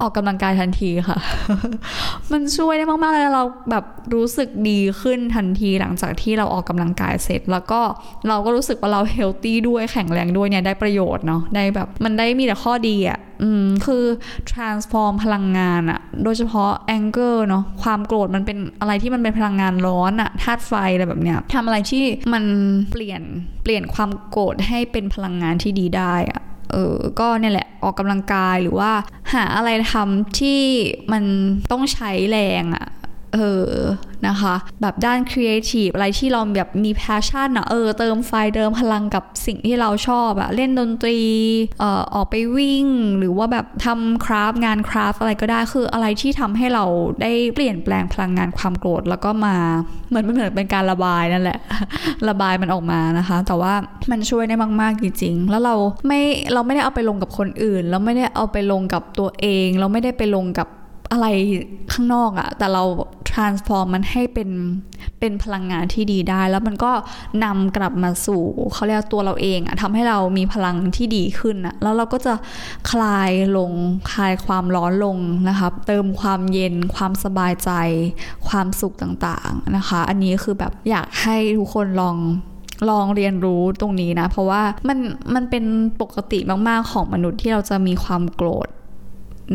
[0.01, 1.19] ออกกำลังกายทันทีค่ะ
[2.33, 7.81] มันช่วยได้มากๆเลยเราแบบรู้สึกดีขึ้นทันทีหลังจากที่เราออกกำลังกายเสร็จ แล้วก็
[8.29, 14.05] เราก็รู้สึกว่าเราเฮลตี้ด้วยแข็งแรงด้วยเนี่ยได้ประโยชน์เนาะได้แบบมันได้มีแต่ข้อดีอะ่ะอืมคือ
[14.51, 22.45] transform พลังงานอะโดยเฉพาะ anger เนาะความโกรธมันเป็นอะไรที่มันเป็นพลังงานร้อนอะธาตุไฟอะไรแบบเนี้ยทำอะไรที่มัน
[22.93, 23.23] เปลี่ยน
[23.65, 26.41] เปลี่ยนความโกรธให้เป็นพลังงานที่ดีได้อะ
[26.75, 28.93] เออก็เนี่ยแหละออกกำลังกายหรือว่า
[29.33, 30.61] หาอะไรทำที่
[31.13, 31.25] มัน
[31.73, 32.87] ต้องใช้แรงอะ
[33.35, 33.69] เออ
[34.29, 41.19] นะคะ แบบด้านครีเอทีฟอะไรที่เราแบบมี passion อะเออเติมไฟเติมพลังกับสิ่งที่เราชอบอะเล่นดนตรี
[41.81, 42.87] เอ่อออกไปวิ่ง
[43.19, 46.85] หรือว่าแบบทำ craft งาน craft อะไรก็ได้คืออะไรที่ทำให้เรา
[47.23, 49.57] ได้เปลี่ยนแปลงพลังงานความโกรธแล้วก็มา
[50.09, 51.59] เหมือนเหมือนเป็นการระบายนั่นแหละ
[52.29, 53.75] ระบายมันออกมานะคะ แต่ว่า
[54.11, 55.75] มันช่วยได้มาก ๆ จริง ๆ แล้วเรา
[56.07, 56.21] ไม่
[56.53, 60.69] เราไม่ได้เอาไปลงกับคนอื่น เราไม่ได้เอาไปลงกับตัวเอง เราไม่ได้ไปลงกับ
[61.15, 61.29] อะไร
[61.93, 62.85] ข้างนอกอะแต่เรา
[63.31, 64.51] transform มันให้เป็น
[65.21, 66.93] เป็นพลังงานที่ดีได้ แล้วมันก็
[67.45, 72.35] นำกลับมาสู่เขาเรียกตัวเราเองอะทำให้เรามีพลังที่ดีขึ้นอะแล้วเราก็จะ
[72.91, 73.73] คลายลง
[74.13, 77.71] คลายความร้อนลงนะคะเติมความเย็นความสบายใจ
[78.49, 82.17] ความสุขต่างๆนะคะ อันนี้คือแบบอยากให้ทุกคนลอง
[82.91, 84.99] ลองเรียนรู้ตรงนี้นะ เพราะว่ามัน
[85.35, 85.65] มันเป็น
[86.01, 88.69] ปกติมากๆของมนุษย์ที่เราจะมีความโกรธ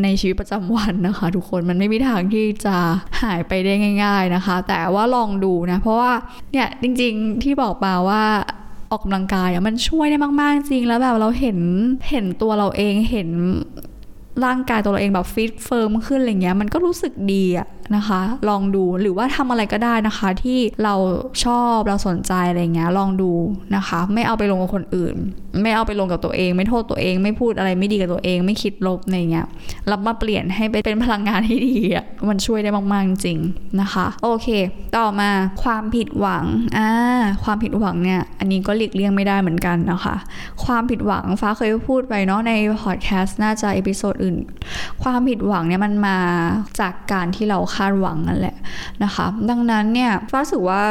[0.02, 2.76] ในชีวิตประจำวันนะคะ ทุกคนมันไม่มีทางที่จะ
[3.22, 3.72] หายไปได้
[4.04, 6.12] ง่าย ๆนะคะ แต่ว่าลองดูนะ เพราะว่า
[6.52, 8.22] เนี่ยจริงๆที่บอกมาว่า
[8.90, 11.58] ออกกำลังกายมันช่วยได้มากๆจริงแล้วแบบเราเห็น
[12.10, 13.28] เห็นตัวเราเองเห็น
[14.44, 20.94] ร่างกายตัวเราเองแบบ fit firm ขึ้นอะไรเงี้ยมันก็รู้สึกดีอะ นะคะ ลองดูหรือว่าทำอะไรก็ได้นะคะ ที่เรา
[21.44, 23.32] ชอบเราสนใจอะไรเงี้ยลองดู
[23.76, 25.16] นะคะ ไม่เอาไปลงกับคนอื่น
[25.62, 29.46] ไม่เอาไปลงกับตัวเอง ไม่โทษตัวเอง ไม่พูดอะไรไม่ดีกับตัวเอง ไม่คิดลบอะไรเงี้ย
[29.90, 33.38] รับมาเปลี่ยนให้เป็นพลังงานที่ดีอะมันช่วยได้มากๆจริง
[33.80, 34.48] นะคะ โอเค
[34.96, 35.30] ต่อมา
[35.62, 36.44] ความผิดหวัง
[36.78, 36.90] อ่า
[37.44, 40.16] ความผิดหวังเนี่ยอันนี้ก็หลีกเลี่ยงไม่ได้เหมือนกันนะคะ
[40.64, 44.36] ความผิดหวังฟ้าเคยพูดไปเนาะในพอดแคสต์น่าจะ episode อื่น
[45.02, 46.18] ความผิดหวังเนี่ยมันมา
[46.80, 48.56] จากการที่เราคาดหวังนั่นแหละ
[49.04, 50.82] นะคะ ดังนั้นเนี่ยฟ้าสึกว่า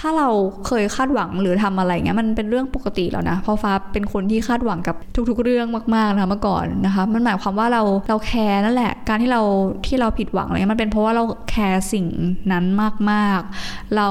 [0.00, 0.28] ถ้าเรา
[0.66, 4.96] เคยคาดหวังหรือทำอะไรเงี้ยมันเป็นเรื่องปกติแล้วนะเพราะฟ้าเป็นคนที่คาดหวังกับ
[5.30, 9.42] ทุก ๆ เรื่องมากๆนะเมื่อก่อนนะคะ มันหมายความว่าเราเราแคร์นั่นแหละ การที่เรา
[9.86, 12.06] ที่เราผิดหวังอะไรเงี้ยมันเป็นเพราะว่าเราแคร์สิ่ง
[12.52, 12.64] นั้น
[13.10, 14.08] มากๆ เรา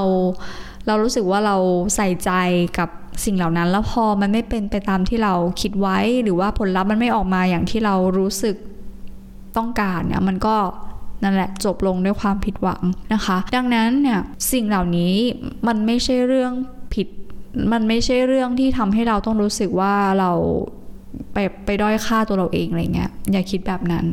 [0.88, 1.56] เรารู้สึกว่าเรา
[1.96, 2.32] ใส่ใจ
[2.78, 2.90] กับ
[3.26, 8.56] สิ่งเหล่านั้น แล้วพอมันไม่เป็นไปตามที่เราคิดไว้ หรือว่าผลลัพธ์มันไม่ออกมาอย่างที่เรารู้สึก
[9.58, 10.56] ต้องการเนี่ยมันก็
[11.24, 12.82] นั่นแหละจบลงด้วยความผิดหวัง
[13.14, 14.20] นะคะ ดังนั้นเนี่ย
[14.52, 15.14] สิ่งเหล่านี้
[15.68, 16.54] มันไม่ใช่เรื่อง
[16.94, 17.08] ผิด
[17.72, 20.32] มันไม่ใช่เรื่องที่ทำให้เราต้องรู้สึกว่าเรา
[21.34, 24.06] ไปไปด้อยค่าตัวเราเองอะไรเงี้ยอย่าคิดแบบนั้น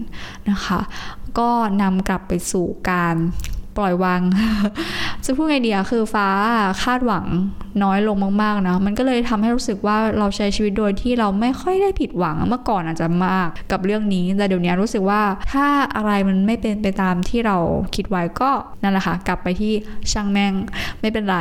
[0.50, 0.80] นะคะ
[1.38, 1.50] ก็
[1.82, 3.16] นำกลับไปสู่การ
[3.76, 4.20] ปล่อยวาง
[5.24, 6.28] จะพูดไงเดียคือฟ้า
[6.82, 7.26] คาดหวัง
[7.82, 17.56] น้อยลงมากๆนะมันก็เลยทำให้รู้สึกว่าเราใช้ชีวิตโดยที่เราไม่ค่อยได้ผิดหวังเมื่อก่อนอาจจะมากกับเรื่องนี้แต่เดี๋ยวนี้รู้สึกว่าถ้าอะไรมันไม่เป็นไปตามที่เรา
[17.94, 18.50] คิดไว้ก็
[18.82, 19.72] นั่นแหละค่ะกลับไปที่
[20.12, 20.52] ช่างแม่ง
[21.00, 21.38] ไม่เป็นไร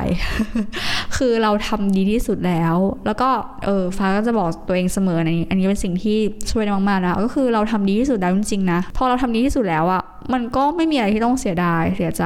[1.17, 3.29] คือเราทำดีที่สุดแล้ว แล้วก็
[3.65, 6.17] เออฟ้าก็จะบอกตัวเองเสมอในอันนี้เป็นสิ่งที่
[6.51, 10.01] ช่วยได้มากๆนะก็คือเราทำดีที่สุดแล้วจริงๆนะพอเราทำดีที่สุดแล้วอะ
[10.33, 12.23] มันก็ไม่มีอะไรที่ต้องเสียดายเสียใจ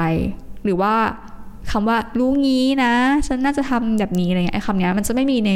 [0.63, 0.93] หรือว่า
[1.71, 2.93] คำว่ารู้งี้นะ
[3.27, 5.51] ฉันน่าจะทำแบบนี้อะไรเงี้ยไอ้คำนี้มันจะไม่มีใน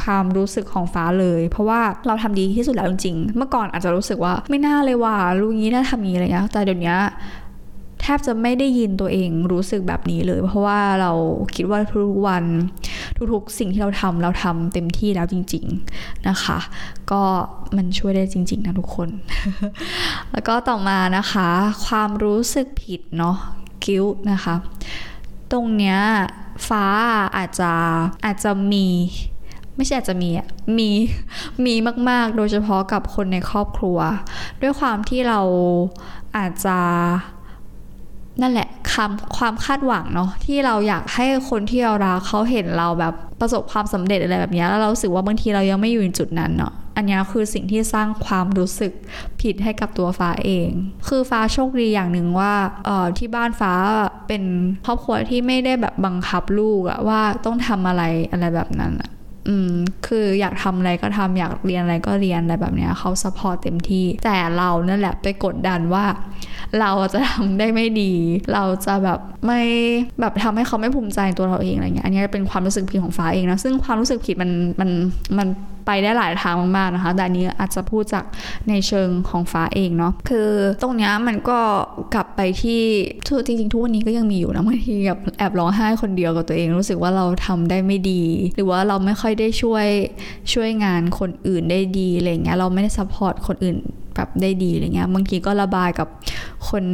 [0.00, 6.96] ความรู้สึกของฟ้าเลย เพราะว่าเราทำดีที่สุดแล้วจริงๆ เมื่อก่อนอาจจะรู้สึกว่าไม่น่าเลยว่ารู้งี้น่าทำนี้อะไรเงี้ยแต่เดี๋ยวนี้
[8.04, 11.12] แทบจะไม่ได้ยินตัวเองรู้สึกแบบนี้เลย เพราะว่าเรา
[11.54, 12.44] คิดว่าทุกวัน
[13.32, 15.64] ทุกๆสิ่งที่เราทำเราทำเต็มที่แล้วจริง
[15.96, 16.58] ๆนะคะ
[17.10, 17.22] ก็
[17.76, 19.08] มันช่วยได้จริง ๆ นะทุกคน
[20.32, 21.48] แล้วก็ต่อมานะคะ
[21.86, 23.36] ความรู้สึกผิดเนาะ
[23.84, 24.54] กิ้วนะคะ
[25.52, 25.98] ตรงเนี้ย
[26.68, 26.86] ฟ้า
[27.36, 27.72] อาจจะ
[28.24, 28.86] อาจจะมี
[29.76, 30.90] ไม่ใช่อาจจะมีอะมี
[31.64, 31.74] มี
[32.08, 33.98] มาก ๆ โดยเฉพาะกับคนในครอบครัว
[34.62, 35.40] ด้วยความที่เรา
[36.36, 36.78] อาจจะ
[38.40, 48.92] นั่นแหละคำความคาดหวังเนาะที่เราอยากให้คนที่เรารักเขาเห็นเราแบบประสบความสำเร็จอะไรแบบนี้แล้วเราสึกว่าบางทีเรายังไม่อยู่ในจุดนั้นเนาะอันนี้คือสิ่งที่สร้างความรู้สึก
[49.40, 50.70] ผิดให้กับตัวฟ้าเอง
[51.08, 52.52] คือฟ้าโชคดีอย่างหนึ่งว่า
[52.86, 53.72] เอ่อที่บ้านฟ้า
[54.28, 54.42] เป็น
[54.86, 59.10] ครอบครัวที่ไม่ได้แบบบังคับลูกอะว่าต้องทำอะไรอะไรแบบนั้นอะ
[59.48, 59.70] อืม
[60.06, 66.04] คืออยากทำอะไรก็ทำอยากเรียนอะไรก็เรียนอะไรแบบเนี้ยเขาสปอร์ตเต็มที่ แต่เรานั่นแหละไปกดดันว่า
[66.80, 68.12] เราจะทำได้ไม่ดี
[68.52, 69.60] เราจะแบบไม่
[70.20, 74.50] แบบทำให้เขาไม่ภูมิใจตัวเราเองอะไรเงี้ยอันนี้เป็นความรู้สึกผิดของฟ้าเองนะซึ่งความรู้สึกผิดมัน
[74.80, 74.90] มัน
[75.38, 75.48] มัน
[75.86, 78.24] ไปได้หลายทางมากๆนะคะ แต่อันนี้อาจจะพูดจาก
[78.68, 80.48] ในเชิงของฟ้าเองเนาะคือ
[80.82, 81.58] ตรงนี้มันก็
[82.14, 82.82] กลับไปที่
[83.46, 88.22] จริงๆทุกวันนี้ก็ยังมีอยู่นะบางทีแบบแอบร้องไห้คนเดียวกับตัวเอง รู้สึกว่าเราทำได้ไม่ดี
[88.54, 89.86] หรือว่าเราไม่ค่อยได้ช่วย
[90.52, 93.76] ช่วยงานคนอื่นได้ดีอะไรเงี้ยเราไม่ได้ support คนอื่น
[94.14, 96.08] แบบได้ดีอะไรเงี้ยบางทีก็ระบายกับ
[96.68, 96.84] คน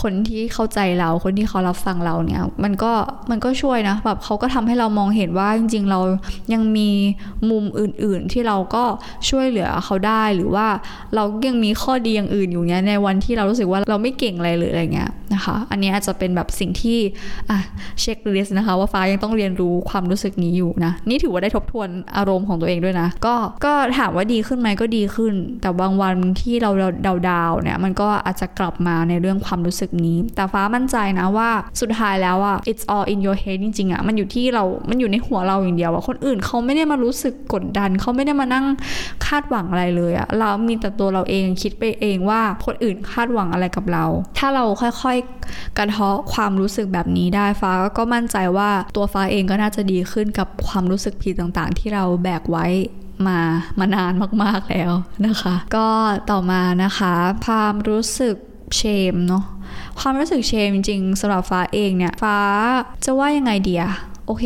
[0.00, 2.92] คนที่เข้าใจเราคนที่เขารับฟังเราเนี่ยมันก็
[3.30, 6.00] มันก็ช่วยนะแบบเขาก็ทำให้เรามองเห็นว่าจริง ๆ เรา
[6.52, 6.90] ยังมี
[7.50, 8.84] มุมอื่น ๆ ที่เราก็
[9.28, 10.66] ช่วยเหลือเขาได้หรือว่า
[11.14, 16.98] เรายังมีข้อดีอย่างอื่นอยู่เนี้ยในวันที่เรารู้สึกว่าเราไม่เก่งอะไรเลยอะไรเงี้ยนะคะ อันนี้อาจจะเป็นแบบสิ่งที่
[17.50, 17.58] อะ
[18.00, 23.34] เช็คลิสต์นะคะ ว่าฟ้ายังต้องเรียนรู้ความรู้สึกนี้อยู่นะ นี่ถือว่าได้ทบทวนอารมณ์ของตัวเองด้วยนะ ก็
[23.64, 26.70] ก็ถามว่าดีขึ้นไหมก็ดีขึ้น แต่บางวันที่เรา
[27.28, 38.66] ดาวๆเนี่ยมันก็อาจจะกลับมาในเรื่องความรู้สึกนี้ แต่ฟ้ามั่นใจนะว่าสุดท้ายแล้วอะ it's all in your head จริงๆอะมันอยู่ที่เรา มันอยู่ในหัวเราอย่างเดียวอะคนอื่นเขาไม่ได้มารู้สึกกดดัน เขาไม่ได้มานั่ง
[39.26, 44.04] คาดหวังอะไรเลยอะเรามีแต่ตัวเราเองคิดไปเองว่าคนอื่นคาดหวังอะไรกับเรา
[44.38, 52.66] ถ้าเราค่อยๆ กระเทาะความรู้สึกแบบนี้ได้ฟ้าก็มั่นใจว่าตัวฟ้าเองก็น่าจะดีขึ้นกับความรู้สึกผิดต่างๆ ที่เราแบกไว้
[53.26, 53.38] มา
[53.78, 54.92] มานานมากๆแล้ว
[55.26, 55.88] นะคะ ก็
[56.30, 57.12] ต่อมานะคะ
[57.46, 58.36] ความรู้สึก
[58.76, 59.44] เชมเนาะ
[60.00, 62.38] ความรู้สึกเชมจริงๆสำหรับฟ้าเองเนี่ย ฟ้า
[63.04, 63.84] จะว่ายังไงเดีย
[64.26, 64.44] โอเค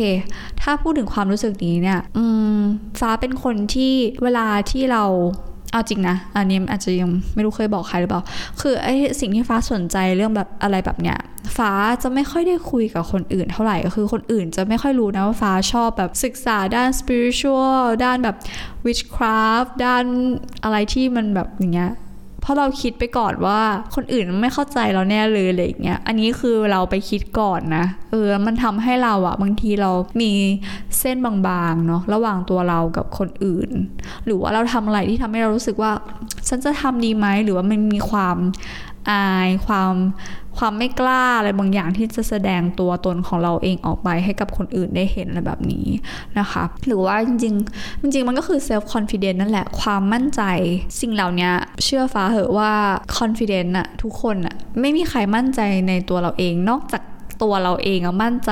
[0.61, 2.25] ถ้าพูดถึงความรู้สึกนี้เนี่ย อื
[2.57, 2.59] ม
[2.99, 5.03] ฟ้าเป็นคนที่เวลาที่เรา
[5.71, 8.21] เอาจริงนะ อันนี้อาจจะยังไม่รู้เคยบอกใครหรือเปล่า
[8.61, 11.17] คือไอ้สิ่งที่ฟ้าสนใจเรื่องแบบอะไรแบบเนี้ย
[11.57, 11.71] ฟ้า
[12.03, 18.35] จะไม่ค่อยได้คุยกับคนอื่นเท่าไหร่ก็คือคนอื่นจะไม่ค่อยรู้นะว่าฟ้าชอบแบบศึกษาด้าน spiritual ด้านแบบ
[18.85, 20.03] witchcraft ด้าน
[20.63, 21.91] อะไรที่มันแบบอย่างเงี้ย
[22.41, 23.59] เพราะเราคิดไปก่อนว่า
[23.95, 30.31] คนอื่นไม่เข้าใจเราแน่เลยอะไรอย่างเงี้ย อันนี้คือเราไปคิดก่อนนะ เออ มันทำให้เราอะบางทีเรามี
[30.99, 33.69] เส้นบางๆเนาะระหว่างตัวเรากับคนอื่น
[34.25, 35.91] หรือว่าเราทำอะไรที่ทำให้เรารู้สึกว่า
[36.47, 38.37] ฉันจะทำดีไหมหรือว่ามันมีความ
[39.09, 39.93] อายความ
[40.57, 45.87] ความไม่กล้าอะไรบางอย่างที่จะแสดงตัวตนของเราเองออกไปให้กับคนอื่นได้เห็นอะไรแบบนี้
[46.39, 50.41] นะคะ หรือว่าจริงๆจริงๆมันก็คือเซลฟ์ confidence นั่นแหละความมั่นใจ
[50.99, 51.49] สิ่งเหล่านี้
[51.83, 52.71] เชื่อฟ้าเหอะว่า
[53.17, 57.01] คอนฟ idence อะทุกคนอะไม่มีใครมั่นใจในตัวเราเองนอกจาก
[57.43, 58.51] ตัวเราเองอะมั่นใจ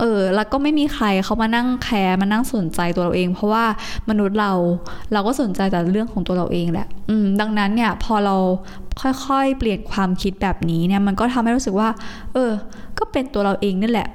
[0.00, 3.64] เออ แล้วก็ไม่มีใครเขามานั่งแคร์มานั่งสนใจตัวเราเอง เพราะว่า
[4.08, 4.52] มนุษย์เรา
[5.12, 8.36] เราก็สนใจแต่เรื่องของตัวเราเองแหละอืมดังนั้นเนี่ยพอเรา
[9.26, 11.88] ค่อยๆ เปลี่ยนความคิดแบบนี้เนี่ยมันก็ทำให้รู้สึกว่า
[12.32, 12.50] เออ
[12.98, 14.08] ก็เป็นตัวเราเองนี่แหละ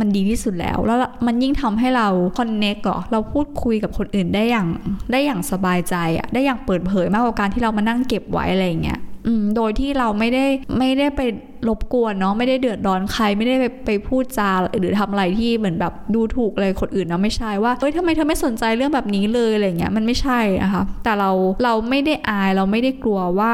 [0.00, 4.68] มันดีที่สุดแล้ว แล้วมันยิ่งทำให้เราคอนเน็กหรอเราพูดคุยกับคนอื่นได้อย่าง
[5.12, 10.46] ได้อย่างสบายใจอะได้อย่างเปิดเผยมากกว่าการที่เรามานั่งเก็บไว้อะไรอย่างเงี้ยอืมโดยที่เราไม่ได้
[10.78, 11.20] ไม่ได้ไป
[11.68, 21.30] รบกวนเนาะไม่ได้เดือดร้อนใครไม่ได้ไปไปพูดจาหรือทำอะไรที่เหมือนแบบดูถูกอะไรคนอื่นนะไม่ใช่ว่าเฮ้ยทำไมเธอไม่สนใจเรื่องแบบนี้เลยอะไรเงี้ยมันไม่ใช่นะคะแต่เรา
[21.64, 23.52] เราไม่ได้อายเราไม่ได้กลัวว่า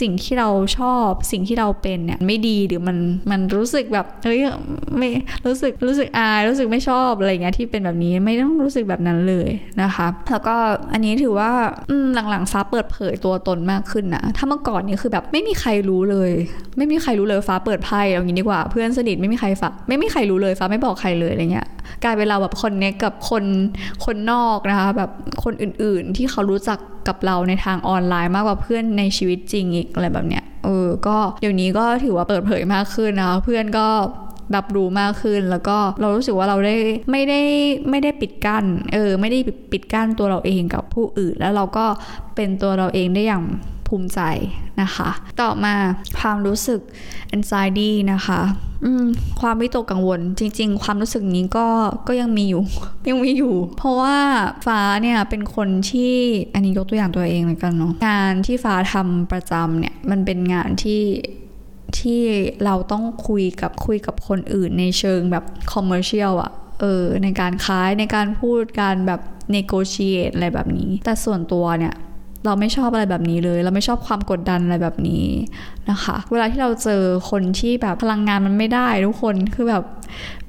[0.00, 2.96] สิ่งที่เราชอบสิ่งที่เราเป็นเนี่ยไม่ดีหรือมัน
[3.30, 4.38] มันรู้สึกแบบเฮ้ย
[4.98, 5.08] ไม่
[5.46, 9.48] รู้สึกรู้สึกอายรู้สึกไม่ชอบอะไรเงี้ยที่เป็นแบบนี้ไม่ต้องรู้สึกแบบนั้นเลย
[9.82, 10.54] นะคะแล้วก็
[10.92, 11.50] อันนี้ถือว่า
[12.30, 16.30] หลังๆฟ้าเปิดเผยตัวตนมากขึ้นนะถ้าเมื่อก่อนนี้คือแบบไม่มีใครรู้เลย
[16.76, 21.68] ไม่มีใครรู้เลยฟ้าเปิดไพ่เอางี้ดีกว่า เพื่อนสนิทไม่มีใครฟ้าไม่มีใครรู้เลยฟ้าไม่บอกใครเลยอะไรเงี้ย
[22.04, 23.44] กลายเป็นเราแบบคนเน็กกับคน
[24.04, 25.10] คนนอกนะคะแบบ
[25.44, 33.88] คนอื่นๆ ที่เขารู้จักกับเราในทางออนไลน์มากกว่าเพื่อนในชีวิตจริงอีกอะไรแบบเนี้ยเออก็เดี๋ยวนี้ก็ถือว่าเปิดเผยมากขึ้นนะคะเพื่อนก็
[34.56, 36.76] รับรู้มากขึ้นแล้วก็เรารู้สึกว่าเราได้
[37.10, 37.40] ไม่ได้
[37.90, 39.38] ไม่ได้ปิดกั้นเออไม่ได้
[39.72, 41.86] ปิดกั้นตัวเราเองกับผู้อื่น แล้วเราก็
[42.36, 43.42] เป็นตัวเราเองได้อย่าง
[43.90, 44.20] ภูมิใจ
[44.82, 45.74] นะคะ ต่อมา
[46.18, 46.80] ความรู้สึก
[47.36, 48.40] anxiety นะคะ
[49.40, 51.66] ความวิตกกังวลจริง ๆ ความรู้สึกนี้ก็
[52.08, 52.62] ก็ยังมีอยู่
[53.08, 54.16] ยังมีอยู่ เพราะว่า
[54.66, 56.14] ฟ้าเนี่ยเป็นคนที่
[56.54, 61.02] อันนี้ยกตัวอย่างตัวเองเลยกันเนาะงานที่ฟ้าทำประจำเนี่ยมันเป็นงานที่
[61.98, 62.22] ที่
[62.64, 69.20] เราต้องคุยกับคุยกับคนอื่นในเชิงแบบคอมเมอร์เชียลอะเออในการขายในการพูดการแบบ
[69.54, 71.94] negotiate อะไรแบบนี้ แต่ส่วนตัวเนี่ย
[72.44, 75.26] เราไม่ชอบอะไรแบบนี้เลย เราไม่ชอบความกดดันอะไรแบบนี้
[75.90, 79.84] นะคะ เวลาที่เราเจอคนที่แบบพลังงานมันไม่ได้ทุกคนคือแบบ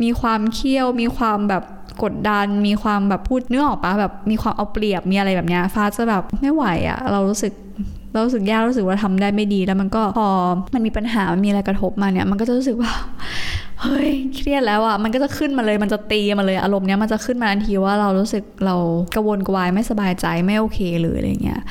[0.03, 1.63] มีความเคี่ยวมีความแบบ
[2.03, 7.53] กดดันมีความแบบพูดเนื้อออกปะแบบมีความเอาเปรียบมีอะไรแบบนี้ฟ้าจะแบบไม่ไหวอะเรารู้สึก
[8.13, 10.27] เรารู้สึกแยากรู้สึกว่าทำได้ไม่ดีแล้วมันก็พอ
[10.73, 12.91] มันมีปัญหามันมีอะไรกระทบมาเนี่ย มันก็จะรู้สึกว่า
[13.83, 18.75] เฮ้ยเครียดแล้วอะมันก็จะขึ้นมาเลยมันจะตีมาเลยอารมณ์เนี้ยมันจะขึ้นมาทันทีว่าเรารู้สึกเรา
[19.15, 21.61] กระวนกระวายไม่สบายใจไม่โอเคเลยอะไรเงี้ย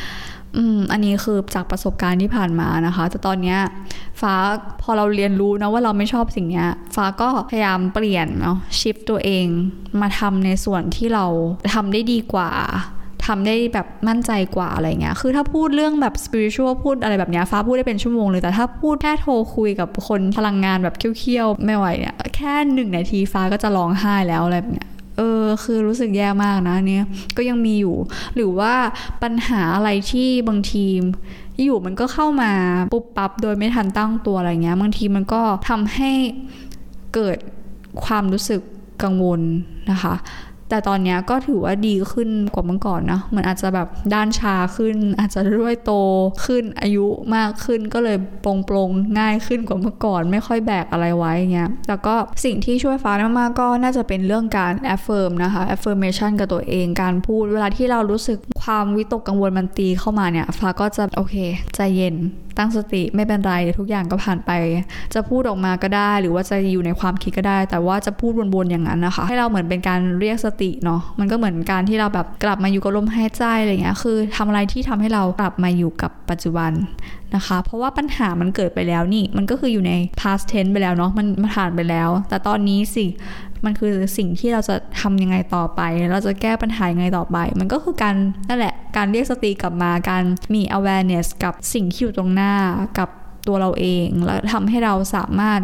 [0.57, 3.59] อืมอันนี้คือจากประสบการณ์ที่ผ่านมานะคะ แต่ตอนเนี้ย
[4.20, 4.35] ฟ้า
[4.83, 9.46] พอเราเรียนรู้นะว่าเราไม่ชอบสิ่งเนี้ย ฟ้าก็พยายามเปลี่ยนเนาะชิฟตัวเอง
[10.01, 11.27] มาทำในส่วนที่เรา
[11.75, 12.51] ทำได้ดีกว่า
[13.30, 24.88] ทำได้แบบมั่นใจกว่าอะไรเงี้ย คือถ้าพูดเรื่องแบบสปิริตชัลพูดอะไรแบบเนี้ยฟ้าพูดได้เป็นชั่วโมงเลย แต่ถ้าพูดแค่โทรคุยกับคนพลังงานแบบเคี้ยวๆ ไม่ไหวเนี่ย แค่หนึ่งนาทีฟ้าก็จะร้องไห้แล้วอะไรแบบเนี้ย
[25.18, 27.04] เออคือรู้สึกแย่มากนะเนี่ย
[27.36, 27.96] ก็ยังมีอยู่
[28.34, 28.72] หรือว่า
[29.22, 30.86] ปัญหาอะไรที่บางที
[31.64, 32.52] อยู่มันก็เข้ามา
[32.92, 36.12] ปุ๊บปั๊บโดยไม่ทันตั้งตัวอะไรเงี้ยบางทีมันก็ทำให้
[37.14, 37.38] เกิด
[38.04, 38.60] ความรู้สึก
[39.02, 39.40] กังวล
[39.90, 40.14] นะคะ
[40.70, 45.92] แต่ตอนนี้ก็ถือว่าดีขึ้นกว่าเมื่อก่อนนะมันอาจจะแบบด้านชาขึ้น อาจจะด้วยโต
[46.44, 47.06] ขึ้นอายุ
[47.37, 61.37] มากขึ้นก็เลยปรงปรงง่ายขึ้นกว่าเมื่อก่อน ไม่ค่อยแบกอะไรไว้เงี้ยแล้วก็สิ่งที่ช่วยฟ้ามากๆก็น่าจะเป็นเรื่องการ affirm นะคะ affirmation กับตัวเองการพูด เวลาที่เรารู้สึกความวิตกกังวลมันตีเข้ามาเนี่ยฟ้าก็จะโอเค
[61.74, 62.16] ใจเย็น
[62.59, 64.50] ตั้งสติไม่เป็นไรทุกอย่างก็ผ่านไป
[65.14, 76.73] จะพูดออกมาก็ได้ หรือว่าจะอยู่ในความคิดก็ได้ แต่ว่าจะพูดวนๆอย่างนั้นนะคะ ให้เราเหมือนเป็นการเรียกสติเนาะมันก็เหมือนการที่เราแบบกลับมาอยู่กับลมหายใจอะไรเงี้ยคือทำอะไรที่ทำให้เรากลับมาอยู่กับปัจจุบัน
[77.35, 83.07] นะคะ เพราะว่าปัญหามันเกิดไปแล้วนี่มันก็คืออยู่ใน past tense ไปแล้วเนาะมันมาผ่านไปแล้ว แต่ตอนนี้สิ
[83.64, 85.81] มันคือสิ่งที่เราจะทำยังไงต่อไป
[86.12, 88.14] เราจะแก้ปัญหายังไงต่อไป มันก็คือการ
[88.49, 90.23] นั่นแหละ การเรียกสติกลับมา การ
[90.55, 92.53] มี awareness กับสิ่งที่อยู่ตรงหน้า
[92.99, 93.09] กับ
[93.46, 95.61] ตัวเราเอง แล้วทำให้เราสามารถ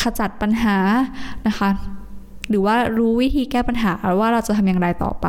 [0.00, 0.76] ขจัดปัญหา
[1.46, 1.68] นะคะ
[2.48, 5.26] หรือว่ารู้วิธีแก้ปัญหาว่าเราจะทำอย่างไรต่อไป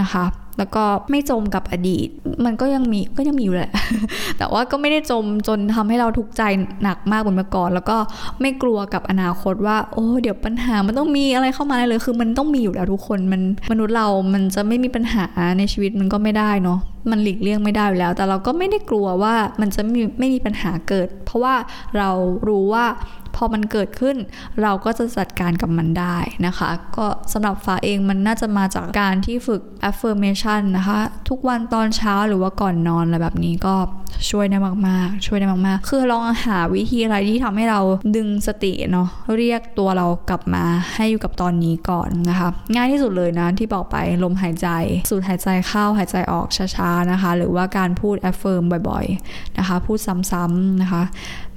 [0.00, 0.26] นะคะ
[0.58, 2.08] แล้วก็ไม่จมกับอดีต
[2.44, 3.70] มันก็ยังมีก็ยังมีอยู่แหละ
[4.38, 6.42] แต่ว่าก็ไม่ได้จมจนทำให้เราทุกข์ใจ
[6.82, 7.96] หนักมากเหมือนเมื่อก่อน แล้วก็
[8.40, 15.24] ไม่กลัวกับอนาคตว่าโอ้เดี๋ยวปัญหามันต้องมีอะไรเข้ามาเลย คือมันต้องมีอยู่แล้วทุกคนมันมนุษย์เรามันจะไม่มีปัญหา
[15.58, 16.78] ในชีวิตมันก็ไม่ได้เนาะ
[17.10, 21.54] มันหลีกเลี่ยงไม่ได้อยู่แล้ว แต่เราก็ไม่ได้กลัวว่ามันจะไม่ไม่มีปัญหาเกิด เพราะว่า
[21.98, 22.10] เรา
[22.48, 22.84] รู้ว่า
[23.36, 24.16] พอมันเกิดขึ้น
[24.62, 33.74] เราก็จะจัดการกับมันได้นะคะ ก็สำหรับฟ้าเองมันน่าจะมาจากการที่ฝึก affirmation นะคะ ทุกวันตอนเช้าหรือว่าก่อนนอนอะไรแบบนี้ก็
[34.30, 37.80] ช่วยได้มากๆ ช่วยได้มากๆ คือลองหาวิธีอะไรที่ทำให้เรา
[38.16, 44.68] ดึงสติเนาะเรียกตัวเรากลับมาให้อยู่กับตอนนี้ก่อนนะคะ ง่ายที่สุดเลยนะที่บอกไปลมหายใจ
[45.10, 46.46] สูดหายใจเข้าหายใจออก
[46.76, 51.02] ช้าๆนะคะ หรือว่าการพูด affirm บ่อยๆนะคะ พูดซ้ำๆนะคะ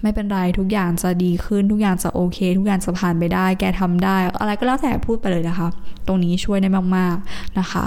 [0.01, 5.67] ไม่เป็นไรทุกอย่างจะดีขึ้นทุกอย่างจะโอเค ทุกอย่างจะผ่านไปได้ แกทำได้ อะไรก็แล้วแต่พูดไปเลยนะคะ
[6.07, 7.85] ตรงนี้ช่วยได้มากๆนะคะ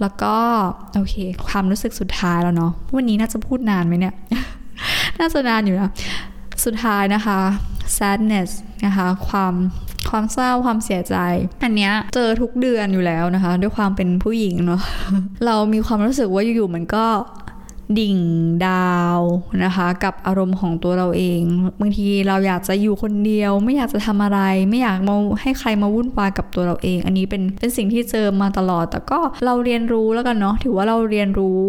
[0.00, 0.36] แล้วก็
[0.94, 1.14] โอเค
[1.48, 4.14] ความรู้สึกสุดท้ายแล้วเนาะวันนี้น่าจะพูดนานไหมเนี่ย
[5.18, 5.92] น่าจะนานอยู่นะ
[6.64, 7.38] สุดท้ายนะคะ
[7.98, 8.50] sadness
[8.84, 9.54] นะคะความ
[10.10, 11.16] ความเศร้าความเสียใจ
[11.64, 14.82] อันเนี้ยเจอทุกเดือนอยู่แล้วนะคะ ด้วยความเป็นผู้หญิงเนาะ
[15.46, 17.06] เรามีความรู้สึกว่าอยู่ๆมันก็
[17.98, 18.18] ดิ่ง
[18.66, 19.20] ดาว
[19.64, 21.40] นะคะ กับอารมณ์ของตัวเราเอง
[21.80, 31.62] บางทีเราอยากจะอยู่คนเดียว ไม่อยากจะทำอะไร ไม่อยากมาให้ใครมาวุ่นวายกับตัวเราเอง อันนี้เป็นเป็นสิ่งที่เจอมาตลอด แต่ก็เราเรียนรู้แล้วกันเนาะถือว่าเราเรียนรู้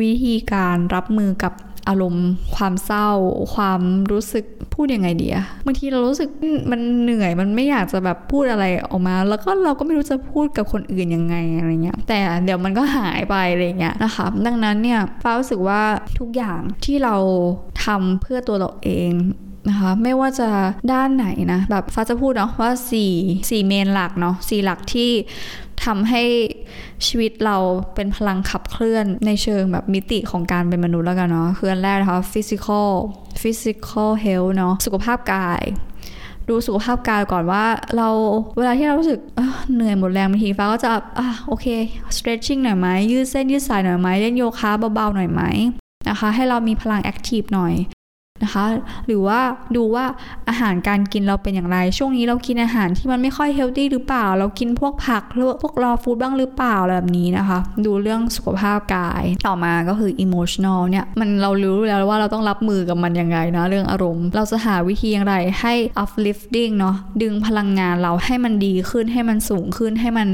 [0.00, 1.52] วิธีการรับมือกับ
[1.88, 3.08] อารมณ์ ความเศร้า
[3.54, 3.80] ความ
[4.12, 6.28] รู้สึกพูดยังไงดีอะบางทีเรารู้สึก
[6.70, 15.82] มันเหนื่อยมันไม่อยากจะแบบพูดอะไรออกมา แล้วก็เราก็ไม่รู้จะพูดกับคนอื่นยังไงอะไรเงี้ยแต่เดี๋ยวมันก็หายไปอะไรเงี้ยนะคะดังนั้นเนี่ยฟ้ารู้สึกว่า
[16.18, 17.16] ทุกอย่างที่เรา
[17.84, 19.12] ทำเพื่อตัวเราเอง
[19.68, 20.48] นะคะไม่ว่าจะ
[20.92, 22.70] ด้านไหนนะแบบฟ้าจะพูดเนาะว่า
[23.10, 25.10] 4 4เมนหลักเนาะ4หลักที่
[25.84, 26.22] ทำให้
[27.06, 27.56] ชีวิตเรา
[27.94, 32.90] เป็นพลังขับเคลื่อนในเชิงแบบมิติของการเป็นมนุษย์แล้วกันเนาะคืออันแรกนะคะ physical
[33.42, 35.62] physical health เนาะสุขภาพกาย
[36.48, 37.64] ดูสุขภาพกายก่อนว่า
[37.96, 38.08] เรา
[38.56, 39.18] เวลาที่เรารู้สึก
[39.74, 41.66] เหนื่อยหมดแรงบางทีฟ้าก็จะอะโอเค
[42.16, 45.42] stretching หน่อยไหมยืดเส้นยืดสายหน่อยไหมเล่นโยคะเบาๆหน่อยไหม
[46.08, 47.74] นะคะ ให้เรามีพลัง active หน่อย
[48.44, 48.64] นะคะ
[49.06, 49.40] หรือว่า
[49.76, 50.04] ดูว่า
[50.48, 70.28] อาหารการกินเราเป็นอย่างไร ช่วงนี้เรากินอาหารที่มันไม่ค่อยเฮลตี้หรือเปล่า เรากินพวกผักหรือพวกรอฟู้ดบ้างหรือเปล่าแบบนี้นะคะ ดูเรื่องสุขภาพกายต่อมาก็คือ emotional เนี่ยมันเรารู้แล้วว่าเราต้องรับมือกับมันยังไงนะเรื่องอารมณ์ เราจะหาวิธีอย่างไรให้ uplifting เนาะดึงพลังงานเราให้มันดีขึ้นให้มันสูงขึ้นให้มัน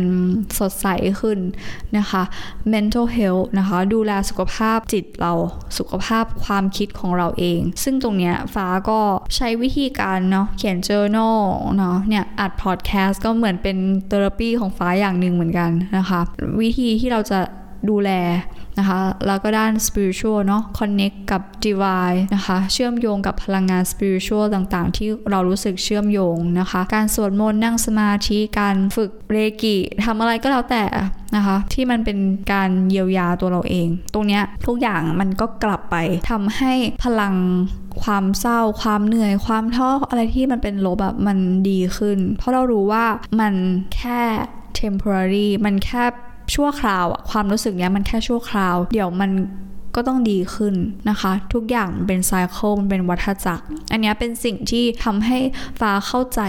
[0.59, 0.87] สดใส
[1.21, 1.39] ขึ้น
[1.99, 2.23] นะคะ
[2.73, 5.33] mental health นะคะ ดูแลสุขภาพจิตเรา
[5.79, 9.01] สุขภาพความคิดของเราเอง ซึ่งตรงเนี้ยฟ้าก็
[9.37, 11.39] ใช้วิธีการเนาะเขียน journal
[11.77, 13.77] เนาะเนี่ยอัด podcast ก็เหมือนเป็น
[14.09, 16.21] เทอราปีของฟ้าอย่างหนึ่งเหมือนกันนะคะ
[16.61, 17.41] วิธีที่เราจะ
[17.91, 18.11] ดูแล
[18.79, 30.85] นะคะ แล้วก็ด้าน spiritual เนาะ connect กับ divine นะคะ เชื่อมโยงกับพลังงาน spiritual ต่างๆ ที่เรารู้สึกเชื่อมโยงนะคะ การสวดมนต์นั่งสมาธิการฝึกเรกิทำอะไรก็แล้วแต่
[31.37, 32.19] นะคะ ที่มันเป็น
[32.53, 35.97] การเยียวยาตัวเราเอง ตรงเนี้ยทุกอย่างมันก็กลับไป
[36.31, 36.73] ทำให้
[37.05, 37.35] พลัง
[38.03, 43.05] ความเศร้า ความเหนื่อย ความท้ออะไรที่มันเป็นลบแบบมันดีขึ้น เพราะเรารู้ว่า
[43.41, 43.55] มัน
[43.97, 44.21] แค่
[44.81, 46.05] temporary มันแค่
[46.55, 49.31] ชั่วคราวอะความรู้สึกเนี้ยมันแค่ชั่วคราว เดี๋ยวมัน
[49.99, 50.75] ก็ต้องดีขึ้น
[51.11, 55.39] นะคะ ทุกอย่างเป็นไซเคิลมันเป็นวัฏจักร อันนี้เป็นสิ่งที่ทำให้
[55.81, 56.41] ฟ้าเข้าใจ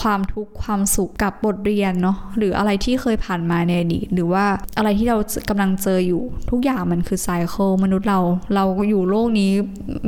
[0.00, 4.44] ความทุกข์ความสุขกับบทเรียนเนาะหรืออะไรที่เคยผ่านมาในอดีตหรือว่า
[4.76, 5.16] อะไรที่เรา
[5.48, 8.20] กำลังเจออยู่ ทุกอย่างมันคือไซเคิลมนุษย์เรา
[8.54, 9.50] เราอยู่โลกนี้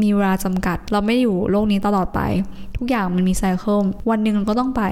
[0.03, 2.21] มีเวลาจำกัด เราไม่อยู่โลกนี้ตลอดไป
[2.77, 3.79] ทุกอย่างมันมีไซเคิล
[4.11, 4.83] วันหนึ่งมันก็ต้องไป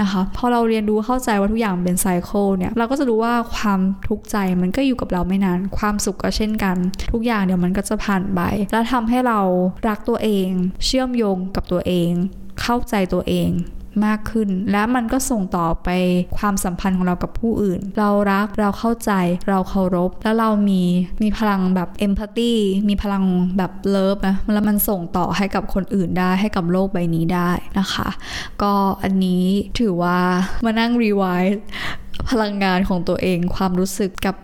[0.00, 6.76] นะคะพอเราเรียนรู้เข้าใจว่าทุกอย่างเป็นไซเคิลเนี่ยเราก็จะรู้ว่าความทุกข์ใจมันก็อยู่กับเราไม่นาน ความสุขก็เช่นกัน
[7.12, 8.40] ทุกอย่างเดี๋ยวมันก็จะผ่านไป
[8.72, 9.40] แล้วทำให้เรา
[9.88, 10.48] รักตัวเอง
[10.84, 12.10] เชื่อมโยงกับตัวเอง
[12.60, 13.50] เข้าใจตัวเอง
[14.06, 15.88] มากขึ้น และมันก็ส่งต่อไป
[16.38, 19.12] ความสัมพันธ์ของเรากับผู้อื่น เรารักเราเข้าใจ
[19.48, 20.82] เราเคารพ แล้วเรามี
[21.22, 22.52] มีพลังแบบ empathy
[22.88, 23.24] มีพลัง
[23.56, 28.08] แบบ love นะแล้วมันส่งต่อให้กับคนอื่นได้ให้กับโลกใบนี้ได้นะคะ
[28.62, 29.44] ก็อันนี้
[29.80, 30.18] ถือว่า
[30.64, 31.62] มานั่ง revise
[32.30, 34.36] พลังงานของตัวเองความรู้สึกกับ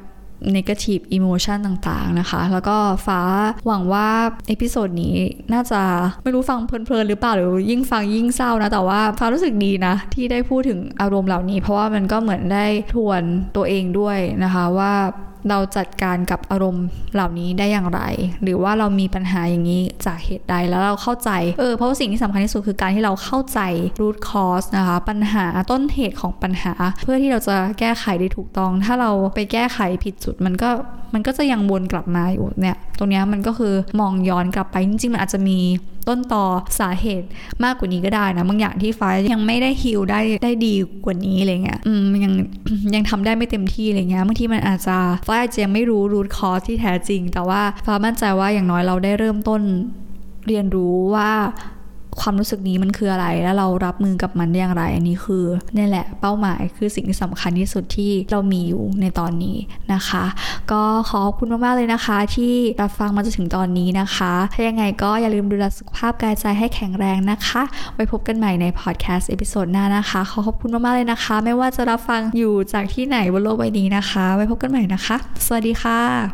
[0.56, 2.76] negative emotion ต่างๆนะคะ แล้วก็
[3.06, 3.20] ฟ้า
[3.66, 4.08] หวังว่า
[4.48, 5.16] episode นี้
[5.52, 5.82] น่าจะ
[6.22, 13.22] ไม่รู้ฟังเพลินๆหรือเปล่าหรือยิ่งฟังยิ่งเศร้านะ แต่ว่าฟ้ารู้สึกดีนะ ที่ได้พูดถึงอารมณ์เหล่านี้ เพราะว่ามันก็เหมือนได้ทวน
[13.56, 14.92] ตัวเองด้วยนะคะว่า
[15.48, 18.00] เราจัดการกับอารมณ์เหล่านี้ได้อย่างไร
[18.42, 23.60] หรือว่าเรามีปัญหาอย่างนี้จากเหตุใดแล้วเราเข้าใจเออเพราะว่าสิ่งที่สำคัญที่สุดคือการที่เราเข้าใจ
[24.00, 30.70] root cause นะคะปัญหาต้นเหตุของปัญหา เพื่อที่เราจะแก้ไขได้ถูกต้อง ถ้าเราไปแก้ไขผิดจุดมันก็
[31.14, 35.58] มันก็จะยังวนกลับมาอยู่เนี่ยตรงนี้มันก็คือมองย้อนกลับไปจริงๆมันอาจจะมี
[36.10, 36.44] ต้นต่อ
[36.80, 37.26] สาเหตุ
[37.64, 42.32] มากกว่านี้ก็ได้นะบางอย่างที่ฟ้ายังไม่ได้ฮิลได้ได้ดีกว่านี้อะไรเงี้ยอืมยัง
[42.94, 44.96] ยังทำได้ไม่เต็มที่อะไรเงี้ยบางทีมันอาจจะ
[45.26, 49.62] ฟ้าอาจจะยังไม่รู้รูทคอสที่แท้จริง แต่ว่าฟ้ามั่นใจว่าอย่างน้อยเราได้เริ่มต้น
[50.46, 51.30] เรียนรู้ว่า
[52.20, 55.44] ความรู้สึกนี้มันคืออะไร แล้วเรารับมือกับมันได้อย่างไร อันนี้คือ
[55.76, 59.56] นี่แหละเป้าหมายคือสิ่งที่สำคัญที่สุดที่เรามีอยู่ในตอนนี้
[59.92, 60.24] นะคะ
[60.72, 67.62] ก็ขอบคุณมากๆเลยนะคะ ที่รับฟังมาจนถึงตอนนี้นะคะ ถ้ายังไงก็อย่าลืมดูแลสุขภาพกายใจให้แข็งแรงนะคะ
[67.94, 75.16] ไว้พบกันใหม่ในพอดแคสต์ episode หน้านะคะขอขอบคุณมากๆเลยนะคะ ไม่ว่าจะรับฟังอยู่จากที่ไหนบนโลกใบนี้นะคะ ไว้พบกันใหม่นะคะ
[75.46, 76.20] สวัสดีค่ะ